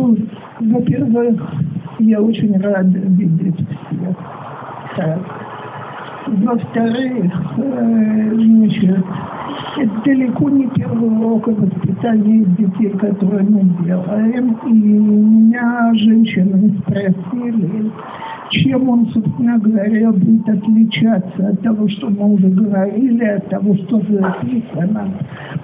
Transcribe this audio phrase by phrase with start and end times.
[0.00, 0.16] что,
[0.60, 1.52] во-первых,
[1.98, 3.56] я очень рада видеть
[3.90, 4.16] всех.
[6.26, 9.04] Во-вторых, э, значит,
[9.78, 14.56] это далеко не первый урок воспитания детей, который мы делаем.
[14.66, 17.90] И меня женщины спросили,
[18.50, 24.00] чем он, собственно говоря, будет отличаться от того, что мы уже говорили, от того, что
[24.00, 25.08] записано,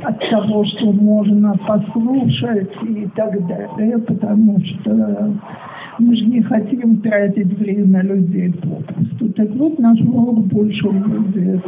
[0.03, 5.35] от того, что можно послушать и так далее, потому что
[5.99, 9.33] мы же не хотим тратить время людей попросту.
[9.33, 11.65] Так вот, наш урок больше будет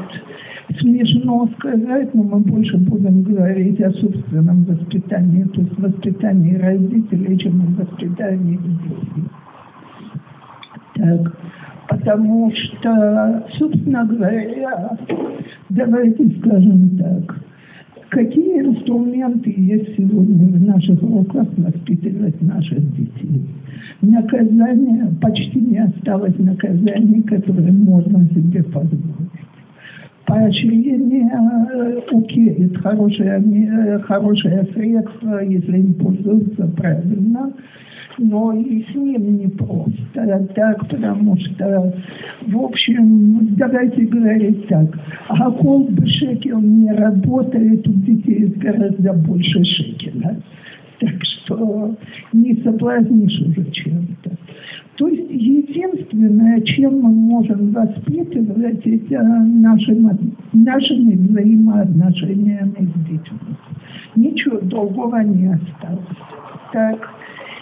[0.78, 7.62] смешно сказать, но мы больше будем говорить о собственном воспитании, то есть воспитании родителей, чем
[7.62, 9.24] о воспитании детей.
[10.94, 11.36] Так,
[11.88, 14.98] потому что, собственно говоря,
[15.70, 17.47] давайте скажем так,
[18.10, 23.42] какие инструменты есть сегодня в наших руках воспитывать наших детей.
[24.00, 29.28] Наказание, почти не осталось наказаний, которые можно себе позволить
[30.28, 37.52] поощрение э, окей, это хорошее, э, хорошее средство, если им пользуются правильно,
[38.18, 41.94] но и с ним не просто так, потому что,
[42.46, 50.40] в общем, давайте говорить так, а кол шекел не работает, у детей гораздо больше шекеля.
[51.00, 51.96] Так что
[52.32, 54.30] не соблазнишь уже чем-то.
[54.96, 60.18] То есть единственное, чем мы можем воспитывать, это нашими,
[60.52, 63.54] нашими взаимоотношениями с детьми.
[64.16, 66.04] Ничего другого не осталось.
[66.72, 67.17] Так,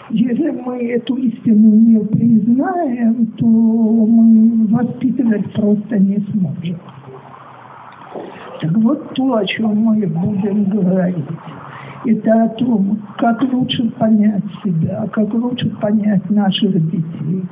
[0.09, 6.79] если мы эту истину не признаем, то мы воспитывать просто не сможем.
[8.61, 11.25] Так вот то, о чем мы будем говорить
[12.05, 17.43] это о том, как лучше понять себя, как лучше понять наших детей,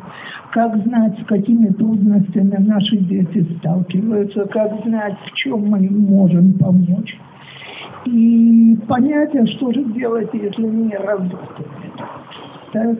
[0.51, 6.53] как знать, с какими трудностями наши дети сталкиваются, как знать, в чем мы им можем
[6.53, 7.17] помочь.
[8.05, 11.67] И понять, а что же делать, если не работает.
[12.75, 12.97] Так.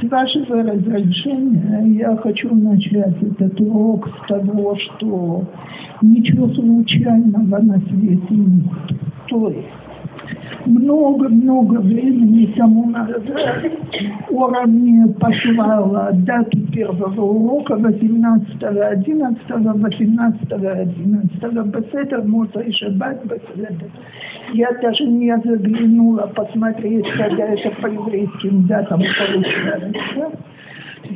[0.00, 5.44] С вашего разрешения я хочу начать этот урок с того, что
[6.00, 8.72] ничего случайного на свете нет.
[9.28, 9.68] То есть
[10.66, 13.22] много-много времени тому назад
[14.30, 23.90] Ора мне послала дату первого урока 18-11, 18-11, Беседер, Муса и Шаббат, Беседер.
[24.52, 30.32] Я даже не заглянула посмотреть, когда это по еврейским датам получается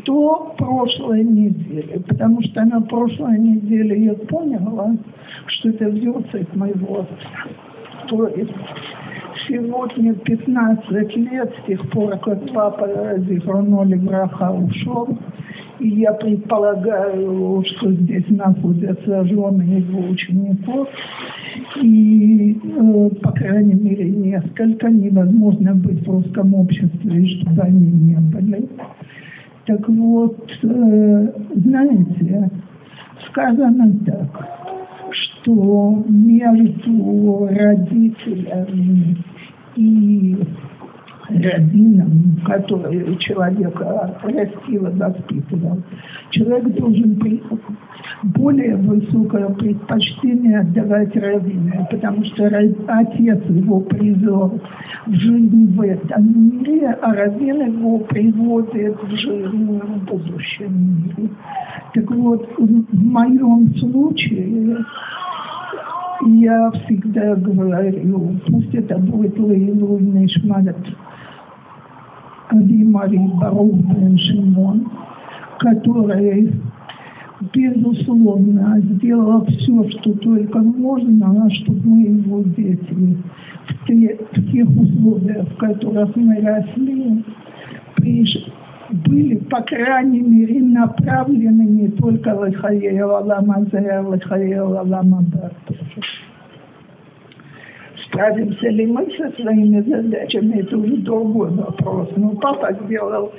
[0.06, 4.96] до прошлой недели, потому что на прошлой неделе я поняла,
[5.46, 7.71] что это взялся из моего отца.
[8.08, 8.52] То есть
[9.48, 15.18] сегодня 15 лет с тех пор, как папа Зихроноли Браха ушел,
[15.78, 20.88] и я предполагаю, что здесь находятся жены его учеников,
[21.80, 28.68] и, э, по крайней мере, несколько невозможно быть в русском обществе, чтобы они не были.
[29.66, 32.50] Так вот, э, знаете,
[33.28, 34.61] сказано так,
[35.12, 39.16] что между родителями
[39.76, 40.36] и
[41.40, 45.82] раввином, который человека растил и воспитывал,
[46.30, 47.42] человек должен при,
[48.22, 52.46] более высокое предпочтение отдавать раввину, потому что
[52.88, 54.60] отец его привел
[55.06, 61.30] в жизнь в этом мире, а раввин его приводит в жизнь в будущем мире.
[61.94, 64.78] Так вот, в моем случае
[66.26, 70.76] я всегда говорю, пусть это будет Лейлуй Шмадат
[73.40, 74.90] Барух Бен Шимон,
[75.58, 76.52] который
[77.52, 83.18] безусловно, сделала все, что только можно, чтобы мы его дети
[83.68, 87.24] в, те, в тех условиях, в которых мы росли,
[87.96, 88.52] приж,
[88.90, 95.24] были, по крайней мере, направлены не только Лахаея Алама Зая, Лахаея Алама
[98.12, 102.10] Справимся ли мы со своими задачами, это уже другой вопрос.
[102.16, 103.32] Но папа сделал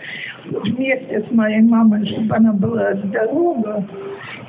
[0.45, 3.85] вместе с моей мамой, чтобы она была здорова,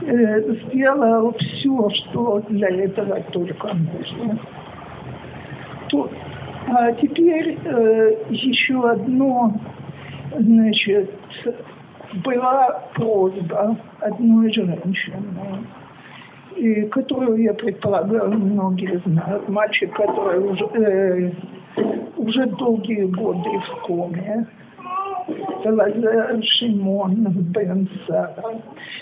[0.00, 4.38] э, сделал все, что для этого только можно.
[5.88, 6.10] То,
[6.68, 9.52] а теперь э, еще одно,
[10.38, 11.10] значит,
[12.24, 15.66] была просьба одной женщины
[16.90, 19.48] которую, я предполагаю, многие знают.
[19.48, 21.32] Мальчик, который уже, э,
[22.16, 24.46] уже долгие годы в коме.
[25.64, 28.44] Лазер Шимон Бен Сара.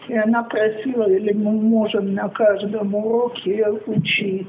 [0.08, 4.48] И она просила, или мы можем на каждом уроке учить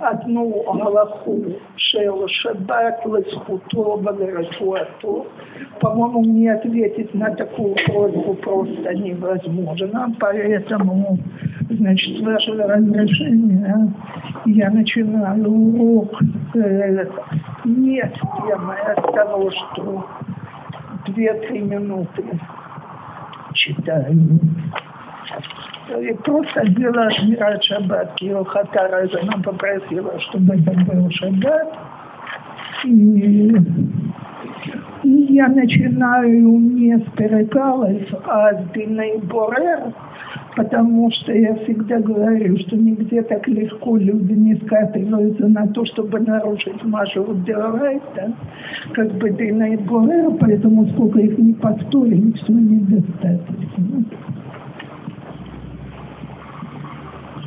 [0.00, 1.44] одну галаху
[1.76, 5.26] шел шаббат лесхуто балерашуату.
[5.80, 10.14] По-моему, не ответить на такую просьбу просто невозможно.
[10.18, 11.18] Поэтому,
[11.68, 13.92] значит, с вашего разрешения
[14.46, 16.20] я начинаю урок
[16.54, 17.06] э,
[17.64, 20.06] не с темы, а с того, что
[21.06, 22.24] две-три минуты
[23.54, 24.38] читаю.
[26.00, 31.74] И просто взяла Шмират Шаббат, Киохата Раза нам попросила, чтобы это был Шаббат.
[32.84, 33.56] И,
[35.04, 39.92] и я начинаю не с Перекалов, а с Диней Борер,
[40.56, 46.18] потому что я всегда говорю, что нигде так легко люди не скатываются на то, чтобы
[46.20, 48.32] нарушить Машу Делрайта,
[48.92, 54.04] как бы ты на Гуэра, поэтому сколько их не повторим, все недостаточно.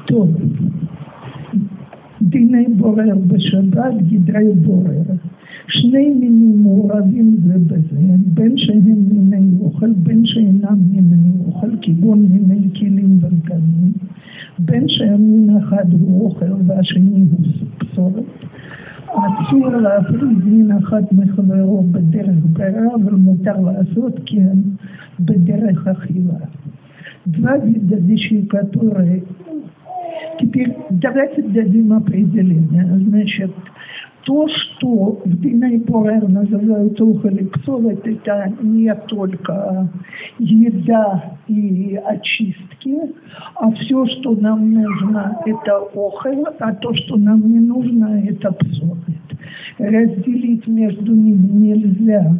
[0.05, 0.27] То
[2.19, 5.19] Дина и Борер Бешабат, Гидра и Борера.
[5.68, 8.00] שני מינים מעורבים זה בזה,
[8.34, 13.92] בין שהם מיני אוכל, בין שאינם מיני אוכל, כגון מיני כלים ובגדים,
[14.58, 17.38] בין שהמין אחד הוא אוכל והשני הוא
[17.78, 18.24] פסולת.
[19.14, 24.58] אסור להפריד מין אחד מחברו בדרך ברירה, אבל מותר לעשות כן
[25.20, 26.38] בדרך אכילה.
[27.26, 29.22] Два вида вещей, которые
[30.40, 32.84] Теперь давайте дадим определение.
[32.98, 33.50] Значит,
[34.23, 37.49] то, что в Динайпуэр называют уголь
[38.05, 39.89] это не только
[40.39, 42.97] э, еда и очистки,
[43.55, 48.97] а все, что нам нужно, это охоль, а то, что нам не нужно, это псовет.
[49.77, 52.35] Разделить между ними нельзя.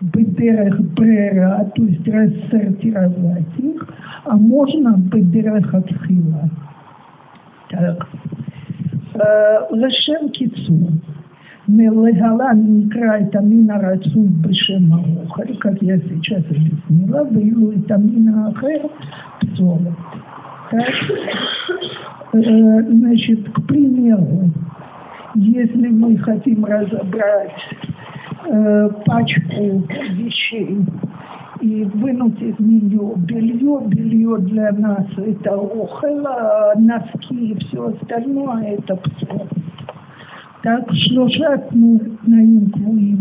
[0.00, 3.88] Бедерах брера, то есть рассортировать их,
[4.24, 6.50] а можно бедерах отхила.
[7.70, 8.08] Так.
[9.14, 11.00] Э, Лешем кицу.
[11.66, 18.90] Мелегалан Микраэтамина Рацуд Бешема Охаль, как я сейчас объяснила, Вейлу Этамина Ахер
[19.40, 19.96] Псола.
[20.70, 20.94] Так,
[22.32, 24.50] значит, к примеру,
[25.34, 27.52] если мы хотим разобрать
[29.06, 29.84] пачку
[30.16, 30.78] вещей
[31.60, 38.96] и вынуть из нее белье, белье для нас это охела, носки и все остальное это
[38.96, 39.48] псор.
[40.63, 43.17] Так שלושה תנאים קבועים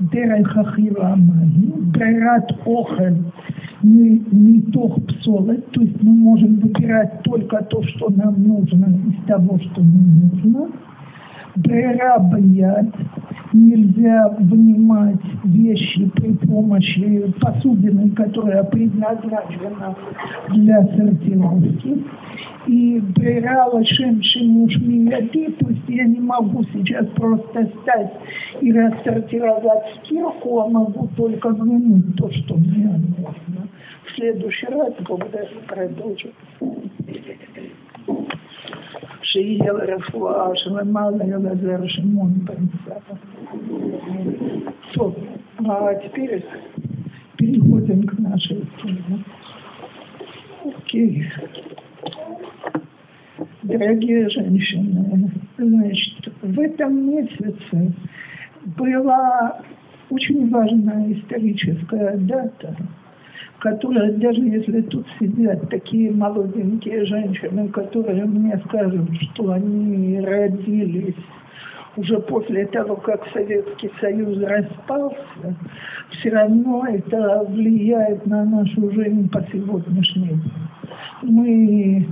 [0.00, 3.12] דרך אכילה מהי, ברירת אוכל
[4.32, 9.80] מתוך псолет, то есть мы можем выбирать только то, что нам нужно из того, что
[9.80, 10.68] не нужно.
[12.19, 12.93] Баят,
[13.53, 19.95] нельзя вынимать вещи при помощи посудины, которая предназначена
[20.49, 22.03] для сортировки.
[22.67, 28.11] И брала шем шимуш мияди, то есть я не могу сейчас просто стать
[28.61, 33.69] и рассортировать стирку, а могу только вынуть то, что мне нужно.
[34.03, 36.31] В следующий раз когда продолжим.
[39.26, 43.14] שיהיה רפואה שלמה לאלעזר שמעון בן סבא.
[44.92, 45.14] טוב,
[45.64, 46.44] а теперь
[47.36, 49.24] переходим к нашей теме.
[50.64, 51.26] Окей.
[53.62, 57.92] Дорогие женщины, значит, в этом месяце
[58.64, 59.62] была
[60.10, 62.86] очень важная историческая дата –
[63.59, 71.15] которые, даже если тут сидят такие молоденькие женщины, которые мне скажут, что они родились
[71.95, 75.55] уже после того, как Советский Союз распался,
[76.11, 80.51] все равно это влияет на нашу жизнь по сегодняшний день.
[81.23, 82.07] Мы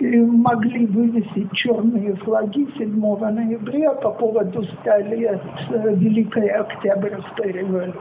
[0.00, 8.00] могли вывесить черные флаги 7 ноября по поводу 100 лет Великой Октябрьской революции.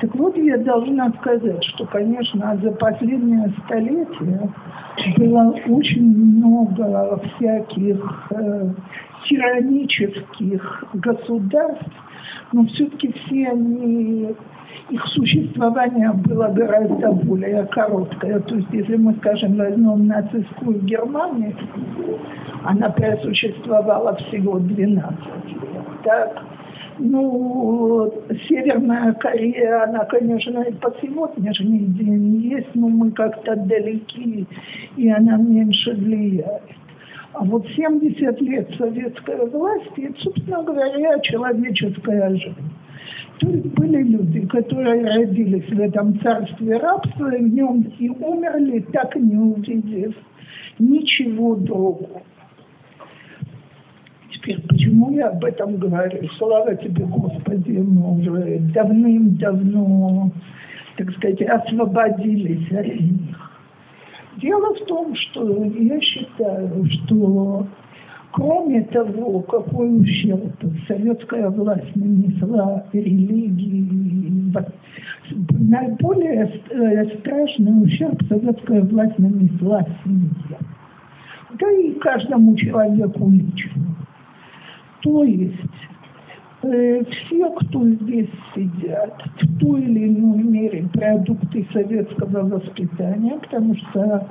[0.00, 4.50] Так вот, я должна сказать, что, конечно, за последнее столетие
[5.16, 8.70] было очень много всяких э,
[9.26, 11.90] тиранических государств,
[12.52, 14.34] но все-таки все они,
[14.90, 18.40] их существование было гораздо более короткое.
[18.40, 21.54] То есть, если мы, скажем, возьмем нацистскую Германию,
[22.64, 25.86] она просуществовала всего 12 лет.
[26.04, 26.42] Так?
[26.98, 28.10] Ну,
[28.48, 34.46] Северная Корея, она, конечно, и по сегодняшний день есть, но мы как-то далеки,
[34.96, 36.62] и она меньше влияет.
[37.34, 42.72] А вот 70 лет советской власти, это, собственно говоря, человеческая жизнь.
[43.40, 48.86] То есть были люди, которые родились в этом царстве рабства, и в нем и умерли,
[48.92, 50.14] так и не увидев
[50.78, 52.22] ничего другого.
[54.46, 56.28] Теперь, почему я об этом говорю?
[56.38, 60.30] Слава тебе, Господи, мы уже давным-давно,
[60.96, 63.60] так сказать, освободились от них.
[64.36, 67.66] Дело в том, что я считаю, что
[68.30, 70.54] кроме того, какой ущерб
[70.86, 74.52] советская власть нанесла религии,
[75.58, 76.62] наиболее
[77.18, 80.58] страшный ущерб советская власть нанесла семье.
[81.58, 84.05] Да и каждому человеку лично.
[85.06, 85.54] То есть
[86.64, 94.26] э, все, кто здесь сидят, в той или иной мере продукты советского воспитания, потому что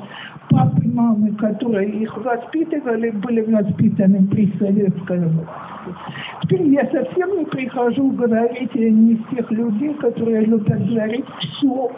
[0.49, 5.95] папы мамы, которые их воспитывали, были воспитаны при советской власти.
[6.43, 11.89] Теперь я совсем не прихожу говорить не из тех людей, которые любят говорить все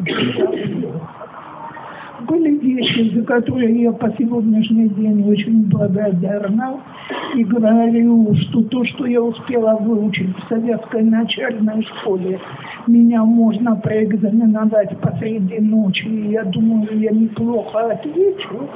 [2.22, 6.82] были вещи, за которые я по сегодняшний день очень благодарна.
[7.36, 12.40] И говорю, что то, что я успела выучить в советской начальной школе,
[12.88, 18.70] меня можно проэкзаменовать посреди ночи, и я думаю, я неплохо отвечу,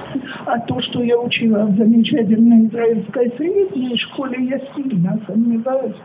[0.45, 5.95] а то, что я учила в замечательной израильской средней школе, я сильно сомневаюсь,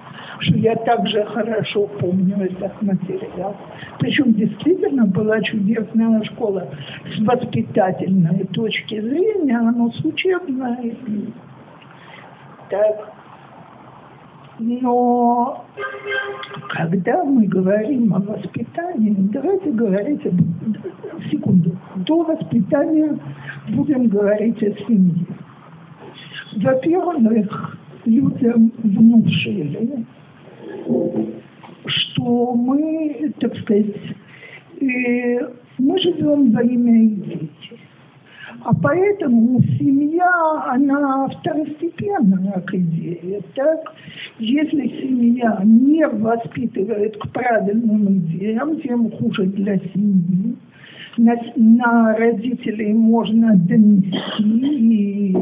[0.41, 3.57] что я также хорошо помню этот материал.
[3.99, 6.69] Причем действительно была чудесная школа.
[7.15, 10.97] с воспитательной точки зрения, но с учебной.
[12.71, 13.13] Так.
[14.59, 15.65] Но
[16.71, 20.23] когда мы говорим о воспитании, давайте говорить,
[21.31, 23.19] секунду, до воспитания
[23.71, 25.27] будем говорить о семье.
[26.57, 30.07] Во-первых, людям внушили,
[31.87, 33.95] что мы, так сказать,
[34.81, 35.39] э,
[35.79, 37.51] мы живем во имя идеи.
[38.63, 40.31] А поэтому семья,
[40.69, 43.41] она второстепенная к идее.
[43.55, 43.95] Так?
[44.39, 50.57] Если семья не воспитывает к правильным идеям, тем хуже для семьи.
[51.19, 55.37] На, на родителей можно донести и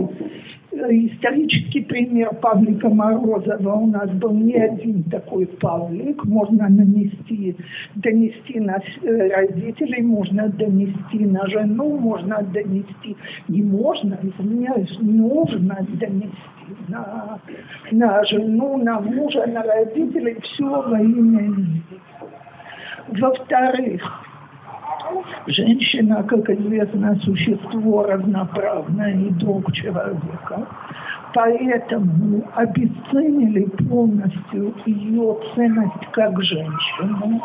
[0.74, 3.74] исторический пример Павлика Морозова.
[3.74, 6.24] У нас был не один такой Павлик.
[6.24, 7.56] Можно нанести,
[7.94, 13.16] донести на э, родителей, можно донести на жену, можно донести,
[13.48, 16.32] не можно, извиняюсь, нужно донести
[16.88, 17.38] на,
[17.90, 21.54] на жену, на мужа, на родителей, все во имя
[23.08, 24.02] Во-вторых,
[25.46, 30.66] Женщина, как известно, существо разноправное и друг человека.
[31.34, 37.40] Поэтому обесценили полностью ее ценность как женщину.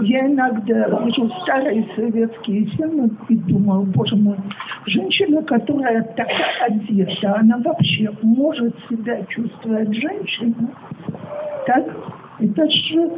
[0.00, 4.36] Я иногда вижу старые советские фильмы и думаю, боже мой,
[4.86, 6.28] женщина, которая так
[6.60, 10.68] одета, она вообще может себя чувствовать женщиной?
[11.66, 11.84] Так?
[12.40, 13.10] Это же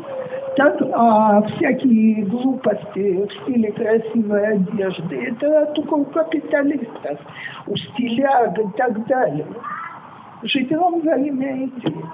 [0.56, 7.18] так, а всякие глупости в стиле красивой одежды, это только у капиталистов,
[7.66, 9.46] у стиляг и так далее.
[10.42, 12.04] Живем во имя идеи.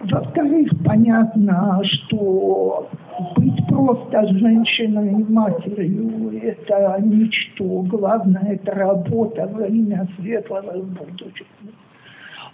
[0.00, 2.88] Во-вторых, понятно, что
[3.36, 7.82] быть просто женщиной и матерью– это ничто.
[7.82, 11.46] Главное– это работа во имя светлого будущего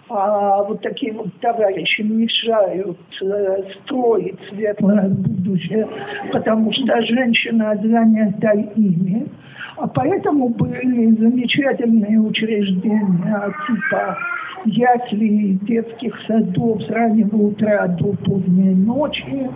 [0.09, 5.87] а вот такие вот товарищи мешают э, строить светлое будущее,
[6.31, 9.27] потому что женщина занята ими.
[9.77, 14.17] А поэтому были замечательные учреждения типа
[14.65, 19.49] ясли детских садов с раннего утра до поздней ночи,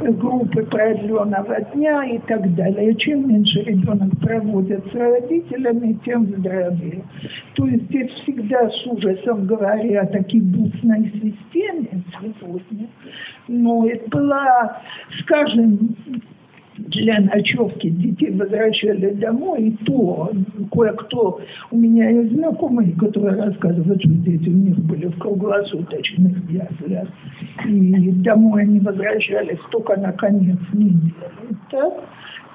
[0.00, 2.94] группы продленного дня и так далее.
[2.96, 7.02] Чем меньше ребенок проводит с родителями, тем здоровее.
[7.54, 12.88] То есть здесь всегда с ужасом говорят о кибуцной системе сегодня.
[13.48, 14.82] Но это была,
[15.20, 15.96] скажем,
[16.76, 20.30] для ночевки детей возвращали домой, и то
[20.72, 27.08] кое-кто, у меня есть знакомые, которые рассказывают, что дети у них были в круглосуточных яслях,
[27.66, 31.12] и домой они возвращались только на конец недели.
[31.70, 31.94] Так,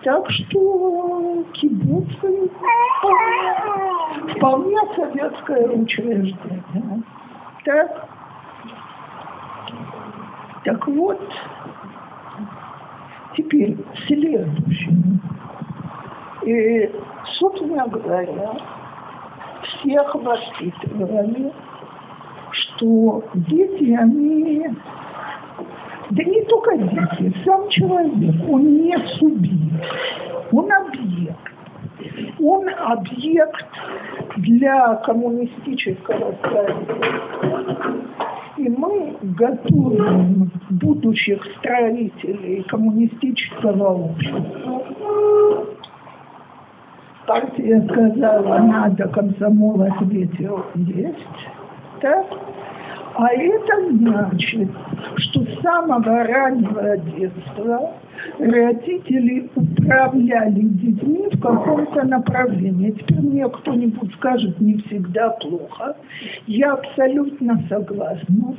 [0.03, 2.49] так что кибуцы
[4.35, 7.03] вполне советское учреждение.
[7.65, 8.09] Так,
[10.63, 11.21] так вот,
[13.37, 13.77] Теперь
[14.07, 15.19] следующее.
[16.43, 16.91] И,
[17.37, 18.51] собственно говоря,
[19.63, 21.53] всех воспитывали,
[22.51, 24.65] что дети, они,
[26.09, 29.85] да не только дети, сам человек, он не субъект,
[30.51, 31.37] он объект.
[32.39, 33.65] Он объект
[34.37, 36.97] для коммунистического строительства.
[38.57, 44.81] И мы готовим будущих строителей коммунистического общества.
[47.27, 51.17] Партия сказала, надо, комсомол ответил, есть.
[52.01, 52.25] Так?
[53.17, 54.69] А это значит,
[55.15, 57.93] что с самого раннего детства
[58.37, 62.91] родители управляли детьми в каком-то направлении.
[62.91, 65.97] Теперь мне кто-нибудь скажет, не всегда плохо.
[66.45, 68.55] Я абсолютно согласна.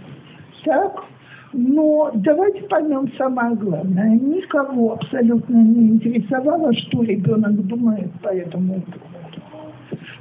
[0.64, 1.04] Так?
[1.52, 4.10] Но давайте поймем самое главное.
[4.10, 9.17] Никого абсолютно не интересовало, что ребенок думает по этому поводу.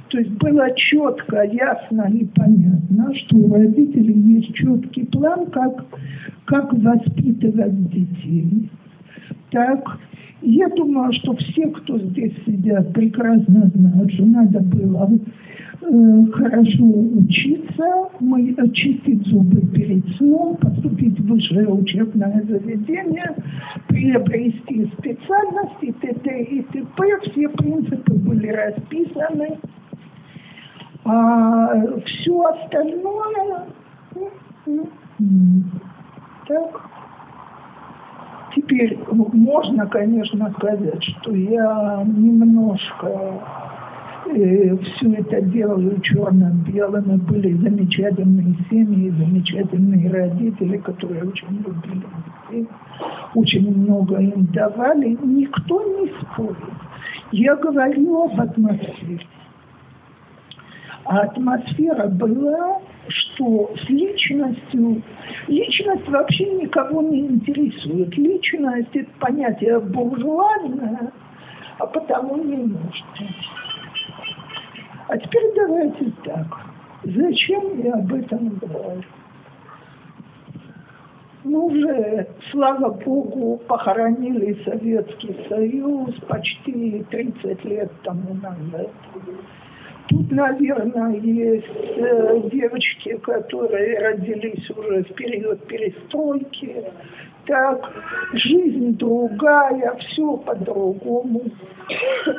[0.08, 5.84] То есть было четко, ясно и понятно, что у родителей есть четкий план, как,
[6.46, 8.70] как воспитывать детей.
[9.50, 9.98] Так,
[10.42, 15.10] я думаю, что все, кто здесь сидят, прекрасно знают, что надо было
[15.80, 23.34] э, хорошо учиться, мы, очистить зубы перед сном, поступить в высшее учебное заведение,
[23.88, 26.42] приобрести специальность и т.д.
[26.42, 27.20] и т.п.
[27.30, 29.58] Все принципы были расписаны.
[31.04, 33.66] А все остальное...
[38.58, 43.40] Теперь можно, конечно, сказать, что я немножко
[44.34, 52.02] э, все это делаю черно-белым, и были замечательные семьи, замечательные родители, которые очень любили
[52.50, 52.68] детей,
[53.36, 55.16] очень много им давали.
[55.22, 56.56] Никто не спорит.
[57.30, 59.20] Я говорю об атмосфере.
[61.04, 65.02] А атмосфера была, что с личностью,
[65.46, 68.16] личность вообще никого не интересует.
[68.16, 71.12] Личность– это понятие буржуазное,
[71.78, 73.04] а потому не может.
[75.08, 76.46] А теперь давайте так.
[77.04, 79.02] Зачем я об этом говорю?
[81.44, 88.90] Мы уже, слава Богу, похоронили Советский Союз почти 30 лет тому назад.
[90.08, 91.66] Тут, наверное, есть
[91.96, 96.84] э, девочки, которые родились уже в период перестройки.
[97.46, 97.90] Так,
[98.32, 101.42] жизнь другая, все по-другому.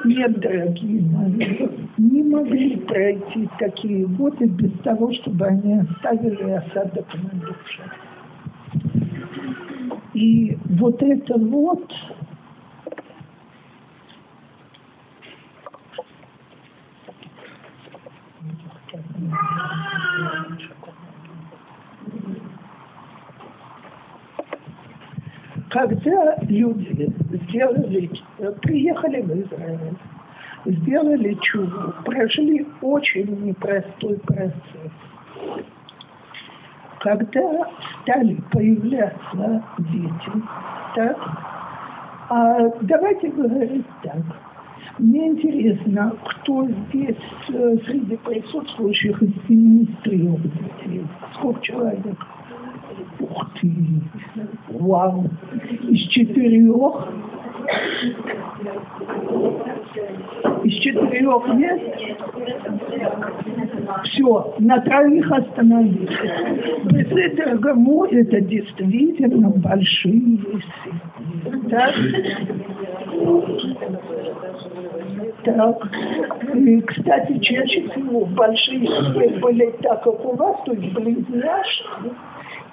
[0.05, 7.39] Нет, дорогие мои, не могли пройти такие годы без того, чтобы они оставили осадок на
[7.39, 7.83] душе.
[10.13, 11.91] И вот это вот
[25.69, 28.09] когда люди сделали,
[28.61, 29.97] приехали в Израиль,
[30.65, 34.91] сделали чудо, прошли очень непростой процесс.
[36.99, 37.65] Когда
[38.01, 40.31] стали появляться дети,
[40.95, 41.17] так,
[42.29, 44.17] а давайте говорить так.
[44.99, 47.15] Мне интересно, кто здесь
[47.47, 50.29] э, среди присутствующих из детей?
[51.35, 52.17] Сколько человек?
[53.21, 53.71] Ух ты!
[54.67, 55.25] Вау!
[55.87, 57.07] Из четырех?
[60.65, 61.81] Из четырех нет?
[64.03, 66.09] Все, на троих остановились.
[66.91, 70.61] Беседер Гаму– это действительно большие семьи.
[71.69, 71.95] Так?
[75.43, 75.77] Так.
[76.55, 82.11] И, кстати, чаще всего большие были так, как у вас, то есть близняшки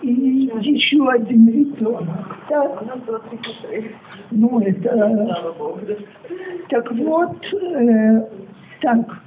[0.03, 2.09] и еще один ребенок.
[2.49, 2.85] Так?
[4.31, 5.67] Ну, это...
[6.69, 8.29] Так вот, э,
[8.81, 9.23] так,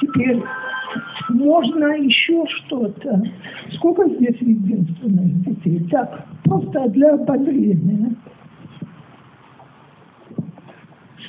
[0.00, 0.42] теперь
[1.28, 3.22] можно еще что-то.
[3.72, 5.86] Сколько здесь единственных детей?
[5.90, 8.14] Так, просто для ободрения.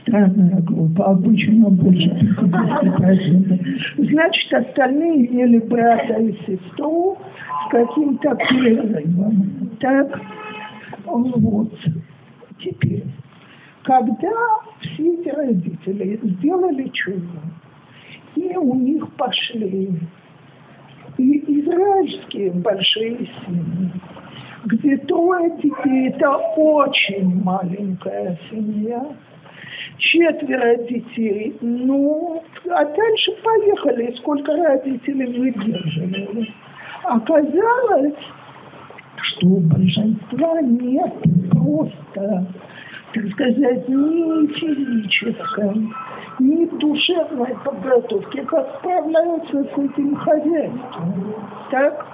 [0.02, 3.60] Странная группа, обычно больше 50%.
[3.98, 7.18] Значит, остальные имели брата и сестру
[7.68, 9.70] с каким-то перерывом.
[9.80, 10.20] Так,
[11.06, 11.74] вот.
[12.60, 13.06] Теперь,
[13.84, 14.32] когда
[14.82, 17.42] все эти родители сделали чудо,
[18.36, 19.90] и у них пошли
[21.18, 23.92] и израильские большие семьи,
[24.66, 29.06] где трое детей– это очень маленькая семья–
[29.98, 31.56] четверо детей.
[31.62, 36.54] Ну, а дальше поехали, сколько родителей выдерживали.
[37.04, 38.20] Оказалось,
[39.22, 41.14] что у большинства нет
[41.52, 42.48] просто,
[43.14, 45.90] так сказать, ни физической,
[46.40, 51.36] ни душевной подготовки, как справляются с этим хозяйством.
[51.72, 52.06] Так?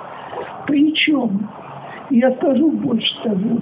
[0.67, 1.49] Причем
[2.09, 3.57] я скажу больше того,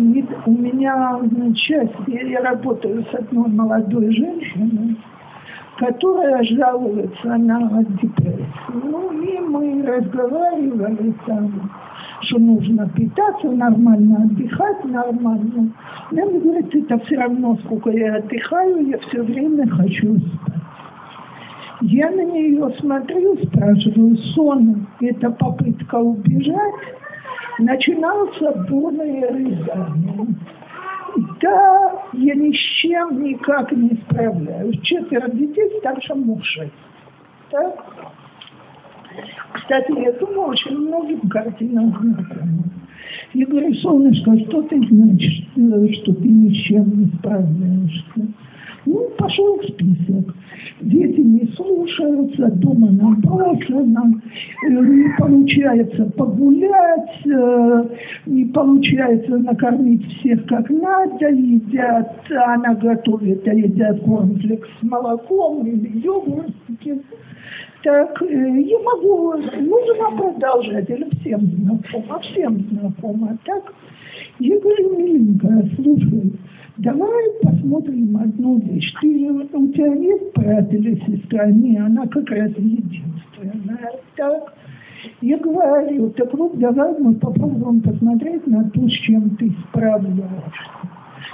[0.45, 1.19] у меня
[1.55, 4.97] часть, я работаю с одной молодой женщиной,
[5.77, 8.47] которая жалуется на депрессию.
[8.83, 11.71] Ну и мы разговаривали там,
[12.21, 15.71] что нужно питаться нормально, отдыхать нормально.
[16.11, 20.55] Она мне говорит, это все равно, сколько я отдыхаю, я все время хочу спать.
[21.81, 26.73] Я на нее смотрю, спрашиваю, сон– это попытка убежать
[27.59, 30.27] начинался бурное рыдание.
[31.41, 34.79] Да, я ни с чем никак не справляюсь.
[34.81, 36.69] Четверо детей старше мужа.
[37.51, 37.85] Так?
[39.53, 42.63] Кстати, я думаю, очень многим картинам знакома.
[43.33, 48.27] Я говорю, солнышко, что ты значит, что ты ни с чем не справляешься?
[48.85, 50.35] Ну, пошел список.
[50.81, 54.21] Дети не слушаются, дома набросано,
[54.63, 57.85] э, не получается погулять, э,
[58.25, 65.99] не получается накормить всех как надо, едят, она готовит, а едят корнфлекс с молоком или
[65.99, 67.01] йогуртики.
[67.83, 73.73] Так, э, я могу, нужно продолжать, или всем знакомо, всем знакомо, так?
[74.39, 76.33] Я говорю, миленькая, слушай,
[76.77, 78.93] Давай посмотрим одну вещь.
[78.99, 81.47] Ты, у тебя нет брата или сестра?
[81.47, 83.91] Не, она как раз единственная.
[84.17, 84.53] Так?
[85.21, 90.27] Я говорю, так вот давай мы попробуем посмотреть на то, с чем ты справляешься.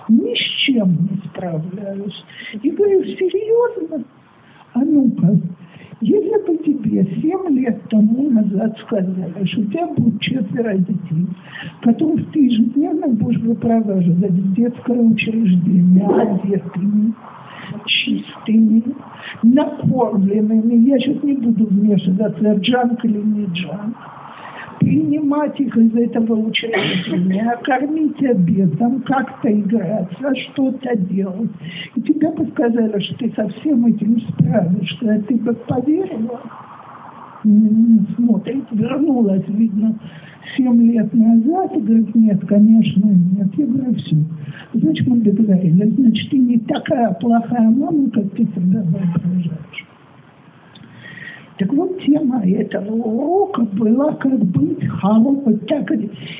[0.10, 2.24] Ни с чем не справляюсь.
[2.62, 4.04] И говорю, серьезно?
[4.74, 5.40] А ну-ка,
[6.02, 11.28] если бы тебе семь лет тому назад сказали, что у тебя будет четверо детей,
[11.82, 17.14] которых ты ежедневно будешь выпроваживать в детское учреждение, одетыми,
[17.86, 18.84] чистыми,
[19.44, 23.96] накормленными, я сейчас не буду вмешиваться, джанк или не джанк,
[24.82, 31.52] принимать их из этого учреждения, кормить обедом, как-то играться, что-то делать.
[31.96, 36.42] И тебе бы сказали, что ты со всем этим справишься, а ты бы поверила.
[38.16, 39.96] Смотрит, вернулась, видно,
[40.58, 43.48] семь лет назад, и говорит, нет, конечно, нет.
[43.58, 44.18] Я говорю, все.
[44.74, 49.91] Значит, мы договорились, значит, ты не такая плохая мама, как ты себя воображаешь.
[51.58, 55.58] Так вот, тема этого урока была как быть хорошей.
[55.68, 55.92] Так,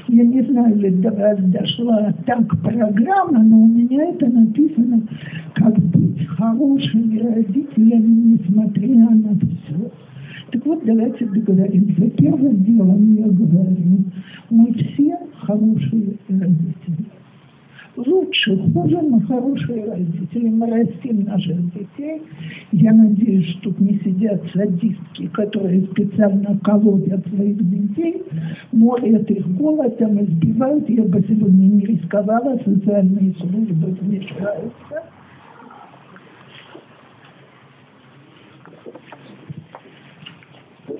[0.08, 5.02] я не знаю, ли до вас дошла так программа, но у меня это написано,
[5.54, 9.92] как быть хорошими родителями, несмотря на все.
[10.52, 12.10] Так вот, давайте договоримся.
[12.18, 14.04] Первым делом я говорю,
[14.50, 17.06] мы все хорошие родители
[17.96, 22.22] лучше, хуже, мы хорошие родители, мы растим наших детей.
[22.72, 28.24] Я надеюсь, что тут не сидят садистки, которые специально колодят своих детей,
[28.72, 30.90] морят их голодом, избивают.
[30.90, 35.04] Я бы сегодня не рисковала, социальные службы вмешаются.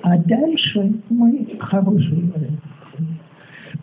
[0.02, 2.71] А дальше мы хорошие родители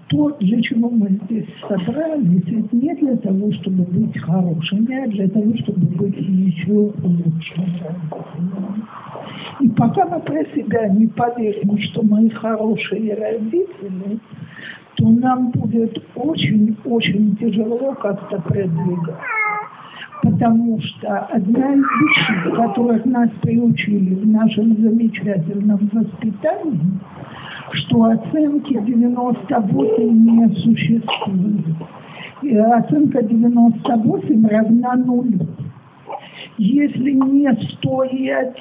[0.10, 5.30] то, для чего мы здесь собрались, это не для того, чтобы быть хорошими, а для
[5.30, 7.64] того, чтобы быть еще лучше.
[9.62, 14.20] И пока мы про себя не поверим, что мы хорошие родители,
[14.96, 19.18] то нам будет очень-очень тяжело как-то продвигаться.
[20.24, 27.00] Потому что одна из вещей, которых нас приучили в нашем замечательном воспитании,
[27.74, 31.66] что оценки 98 не существует.
[32.42, 35.48] И оценка 98 равна нулю.
[36.58, 38.54] Если не 100 и 1,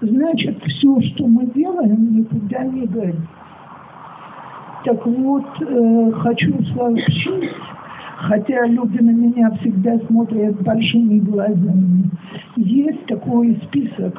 [0.00, 3.28] значит все, что мы делаем, никуда не годится.
[4.86, 7.50] Так вот, э, хочу сообщить,
[8.18, 12.04] хотя люди на меня всегда смотрят большими глазами,
[12.54, 14.14] есть такой список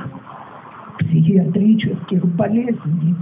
[0.98, 3.16] психиатрических болезней,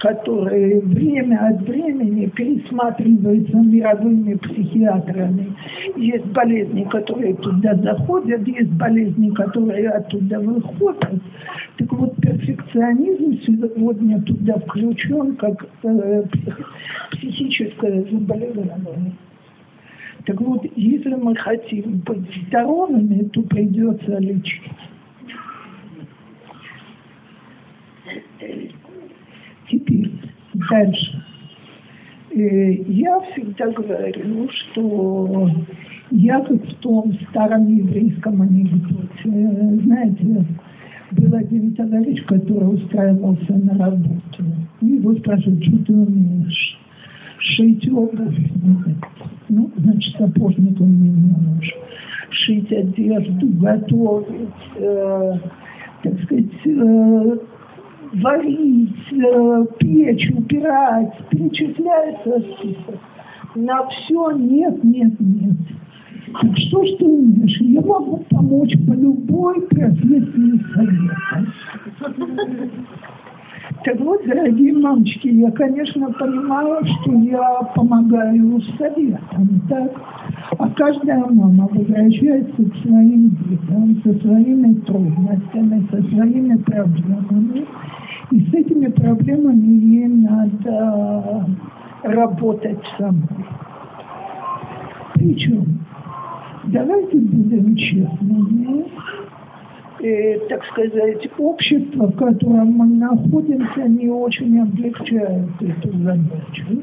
[0.00, 5.52] которые время от времени пересматриваются мировыми психиатрами.
[5.96, 11.22] Есть болезни, которые туда заходят, есть болезни, которые оттуда выходят.
[11.78, 16.24] Так вот, перфекционизм сегодня туда включен как э,
[17.12, 19.12] психическое заболевание.
[20.26, 24.62] Так вот, если мы хотим быть здоровыми, то придется лечить.
[29.68, 30.10] Теперь
[30.70, 31.24] дальше.
[32.30, 35.50] Э, я всегда говорю, что
[36.10, 40.44] я как в том старом еврейском анекдоте, знаете,
[41.12, 44.44] был один товарищ, который устраивался на работу.
[44.80, 46.78] Его спрашивают, что ты умеешь?
[47.38, 48.38] Шить обувь?
[49.48, 51.74] Ну, значит, сапожник он не может.
[52.30, 55.38] Шить одежду, готовить, э,
[56.02, 57.38] так сказать, э,
[58.12, 63.00] варить, э, печь, убирать, перечисляется список.
[63.54, 65.56] На все нет, нет, нет.
[66.40, 67.60] Так что ж ты умеешь?
[67.60, 71.46] Я могу помочь по любой профессии совета.
[73.84, 79.90] Так вот, дорогие мамочки, я, конечно, понимаю, что я помогаю советам, так?
[80.58, 87.66] А каждая мама возвращается к своим детям со своими трудностями, со своими проблемами.
[88.30, 91.46] И с этими проблемами ей надо
[92.04, 93.46] работать самой.
[95.14, 95.80] Причем,
[96.66, 98.84] давайте будем честными,
[100.02, 106.82] э, так сказать, общество, в котором мы находимся, не очень облегчает эту задачу.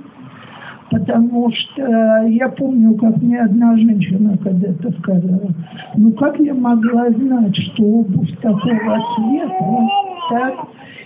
[0.89, 5.51] Потому что я помню, как мне одна женщина когда-то сказала,
[5.95, 9.88] ну как я могла знать, что обувь такого цвета,
[10.32, 10.53] так,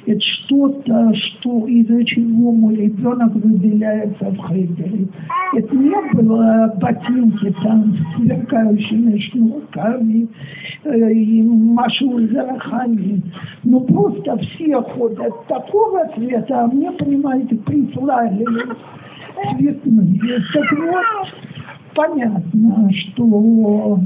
[0.05, 5.07] это что-то, что из-за чего мой ребенок выделяется в хейдере.
[5.55, 10.27] Это не было ботинки там с сверкающими шнурками
[10.83, 13.21] э, и машурзарахами.
[13.63, 18.45] Ну просто все ходят такого цвета, а мне, понимаете, прислали
[19.55, 20.43] цветные.
[20.53, 21.27] Так вот,
[21.95, 23.99] понятно, что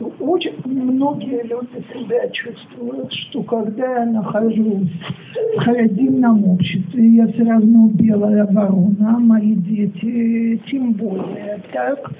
[0.00, 4.90] очень многие люди себя чувствуют, что когда я нахожусь
[5.56, 12.10] в холодильном обществе, я все равно белая ворона, а мои дети тем более так,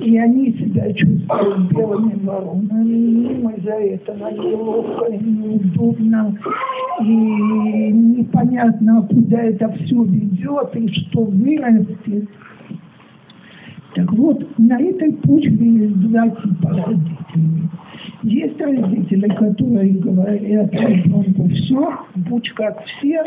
[0.00, 6.38] и они себя чувствуют белыми воронами, им из-за этого неловко неудобно,
[7.00, 12.28] и непонятно, куда это все ведет, и что вырастет.
[13.94, 17.68] Так вот, на этой почве есть два типа родителей.
[18.22, 21.98] Есть родители, которые говорят ребенку, все,
[22.28, 23.22] будь как все,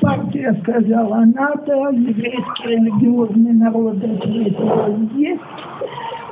[0.00, 5.42] партия сказала надо, еврейский религиозный народ ответил есть,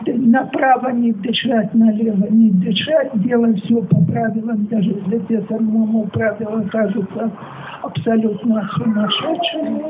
[0.06, 6.62] направо не дышать, налево не дышать, делать все по правилам, даже если те самому правила
[6.70, 7.30] кажутся
[7.82, 9.82] абсолютно сумасшедшими.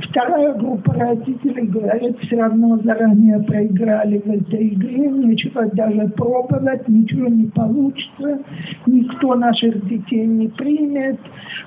[0.00, 7.28] Вторая группа родителей говорит, все равно заранее проиграли в этой игре, нечего даже пробовать, ничего
[7.28, 8.40] не получится,
[8.86, 11.18] никто наших детей не примет,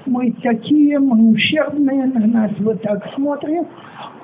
[0.05, 3.67] мы такие, мы ущербные, на нас вот так смотрят.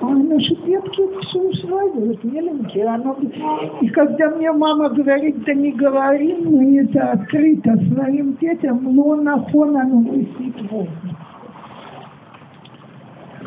[0.02, 2.88] А наши детки все усваивают, миленькие.
[2.88, 3.16] Оно...
[3.82, 9.38] И когда мне мама говорит, да не говори, мы это открыто своим детям, но на
[9.46, 11.16] фон оно висит в воздухе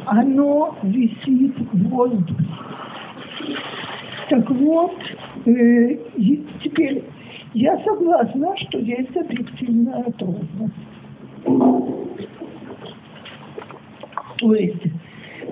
[0.06, 2.34] оно висит в воздухе.
[4.30, 4.96] Так вот,
[5.46, 5.98] э,
[6.62, 7.04] теперь
[7.52, 10.74] я согласна, что есть объективная трудность.
[14.38, 14.82] То есть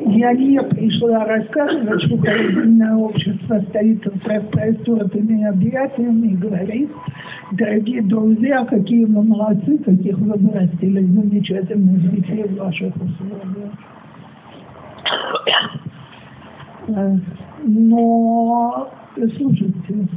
[0.07, 4.19] я не пришла рассказывать, что коллективное общество стоит в
[4.51, 6.91] просторными объятиями и говорит,
[7.53, 13.92] дорогие друзья, какие вы молодцы, каких вы вырастили замечательных детей в ваших условиях.
[17.65, 18.89] Но,
[19.37, 20.09] слушайте,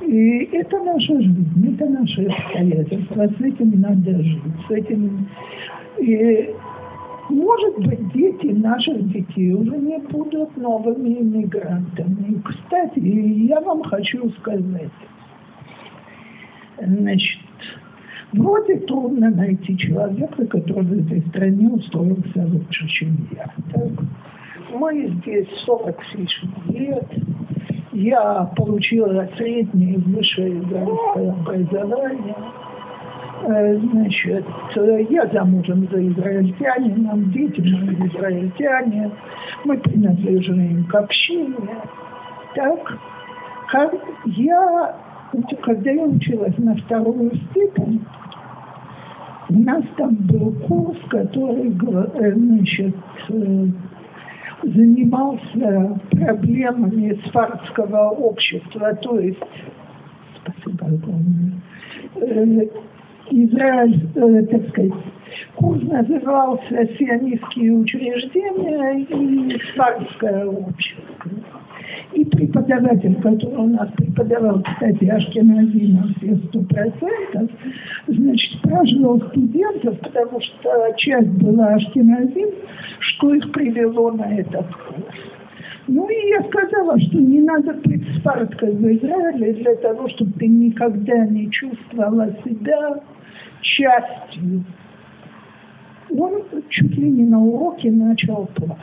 [0.00, 5.28] и это наша жизнь, это наши обстоятельства, с этим надо жить, с этим...
[5.98, 6.54] И,
[7.28, 12.42] может быть, дети наших детей уже не будут новыми иммигрантами.
[12.44, 14.90] Кстати, я вам хочу сказать,
[16.78, 17.40] значит,
[18.32, 23.50] вроде трудно найти человека, который в этой стране устроился лучше, я.
[23.72, 23.90] Так?
[24.74, 27.06] Мы здесь 40 с лишним лет.
[27.92, 32.36] Я получила среднее и высшее израильское образование.
[33.44, 34.46] Э, значит,
[35.10, 39.10] я замужем за израильтянином, дети мои израильтяне,
[39.64, 41.76] мы принадлежим к общине.
[42.54, 42.98] Так,
[43.68, 43.94] как
[44.26, 44.96] я,
[45.62, 48.04] когда я училась на вторую степень,
[49.48, 52.94] у нас там был курс, который, э, значит,
[53.28, 53.66] э,
[54.62, 59.38] занимался проблемами сфардского общества, то есть,
[60.42, 61.60] спасибо огромное,
[62.16, 62.66] э,
[63.30, 64.92] Израиль, так сказать,
[65.56, 71.30] курс назывался «Сионистские учреждения» и «Сфардское общество».
[72.14, 77.50] И преподаватель, который у нас преподавал, кстати, Ашкенази на все сто процентов,
[78.06, 82.46] значит, спрашивал студентов, потому что часть была Ашкенази,
[82.98, 85.06] что их привело на этот курс.
[85.88, 90.46] Ну и я сказала, что не надо быть спарткой в Израиле для того, чтобы ты
[90.46, 93.00] никогда не чувствовала себя
[93.62, 94.64] частью.
[96.10, 98.78] Он чуть ли не на уроке начал плакать.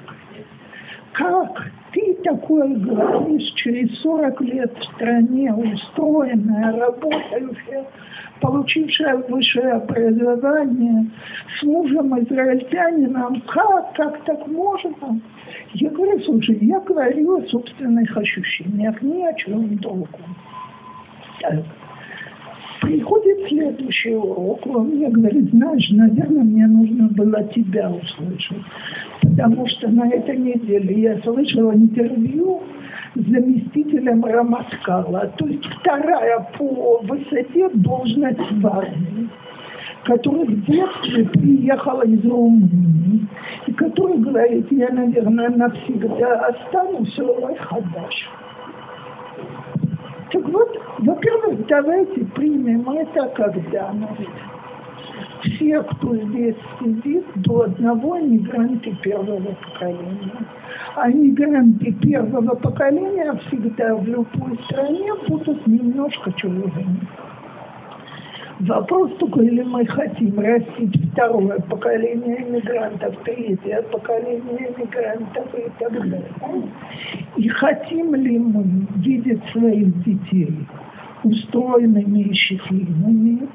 [1.14, 7.86] Как ты такое говоришь через 40 лет в стране, устроенная, работающая,
[8.42, 11.10] получившая высшее образование,
[11.60, 15.20] с мужем израильтянином, как, как так можно?
[15.74, 20.36] Я говорю, слушай, я говорю о собственных ощущениях, ни о чем другом.
[21.42, 21.64] Так.
[22.82, 28.64] Приходит следующий урок, он мне говорит, знаешь, наверное, мне нужно было тебя услышать,
[29.30, 32.62] потому что на этой неделе я слышала интервью
[33.16, 39.30] с заместителем Рамаскала, то есть вторая по высоте должность в армии,
[40.06, 43.28] который в детстве приехала из Румынии,
[43.68, 48.30] и который говорит, я, наверное, навсегда останусь в Хадаш.
[50.32, 54.49] Так вот, во-первых, давайте примем это как данность.
[55.42, 60.46] Все, кто здесь сидит, до одного мигранты первого поколения.
[60.96, 67.00] А мигранты первого поколения всегда в любой стране будут немножко чужими.
[68.60, 76.34] Вопрос только, или мы хотим растить второе поколение иммигрантов, третье поколение иммигрантов и так далее.
[77.38, 80.68] И хотим ли мы видеть своих детей
[81.24, 83.48] устроенными и счастливыми,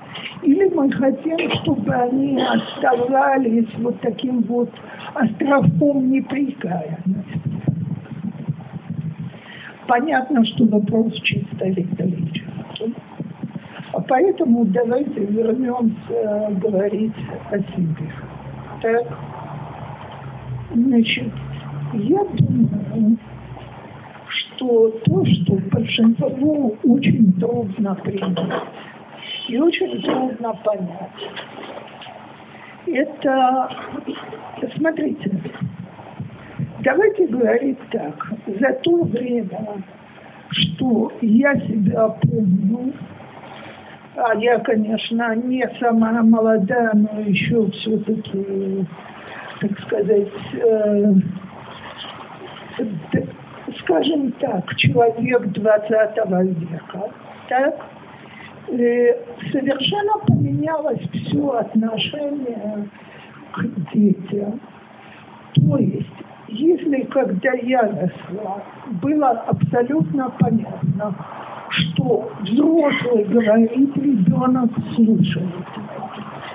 [0.43, 4.71] или мы хотим, чтобы они оставались вот таким вот
[5.15, 7.41] островком неприкаянности.
[9.87, 12.95] Понятно, что вопрос чисто риторический.
[13.93, 17.13] А поэтому давайте вернемся говорить
[17.51, 18.13] о себе.
[18.83, 19.19] Так,
[20.75, 21.33] значит,
[21.93, 23.19] я думаю,
[24.65, 28.63] что то, что большинству очень трудно принять
[29.49, 31.11] и очень трудно понять,
[32.87, 33.69] это,
[34.77, 35.31] смотрите,
[36.81, 39.83] давайте говорить так, за то время,
[40.51, 42.93] что я себя помню,
[44.17, 48.87] а я, конечно, не самая молодая, но еще все-таки,
[49.61, 51.15] так сказать, э,
[53.85, 56.17] скажем так, человек 20
[56.71, 57.11] века,
[57.49, 57.75] так,
[58.69, 59.17] э,
[59.53, 62.89] совершенно поменялось все отношение
[63.53, 64.61] к детям.
[65.55, 66.07] То есть,
[66.49, 68.63] если когда я росла,
[69.03, 71.15] было абсолютно понятно,
[71.71, 75.49] что взрослый говорит, ребенок слушает.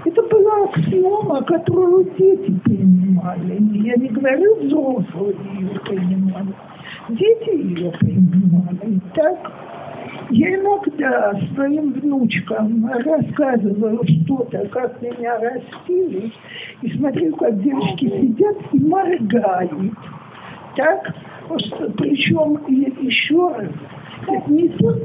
[0.05, 3.57] Это была аксиома, которую дети принимали.
[3.85, 6.53] Я не говорю взрослые ее принимали.
[7.09, 9.01] Дети ее принимали.
[9.15, 9.51] Так
[10.29, 16.31] я иногда своим внучкам рассказываю что-то, как меня растили,
[16.83, 19.93] и смотрю, как девочки сидят и моргают.
[20.75, 21.15] Так,
[21.97, 22.59] причем
[23.01, 23.71] еще раз,
[24.27, 24.95] это не то,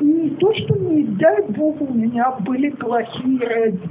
[0.00, 3.88] не то, что не дай Бог у меня были плохие родители.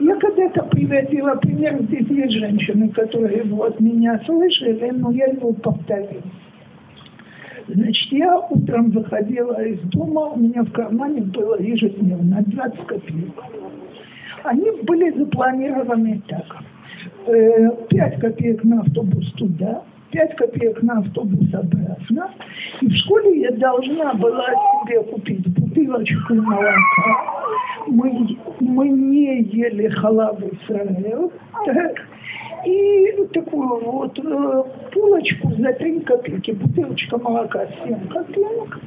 [0.00, 5.52] Я когда-то приводила пример, здесь есть женщины, которые его от меня слышали, но я его
[5.52, 6.22] повторю.
[7.68, 13.42] Значит, я утром выходила из дома, у меня в кармане было ежедневно 20 копеек.
[14.44, 16.56] Они были запланированы так.
[17.26, 19.82] 5 э, копеек на автобус туда,
[20.16, 22.30] 5 копеек на автобус обратно.
[22.80, 24.46] И в школе я должна была
[24.82, 26.72] себе купить бутылочку молока.
[27.86, 31.30] Мы, мы не ели халавы Израиль.
[31.66, 31.96] Так.
[32.64, 34.64] И такую вот э,
[34.94, 36.52] булочку за 3 копейки.
[36.52, 38.80] Бутылочка молока 7 копеек,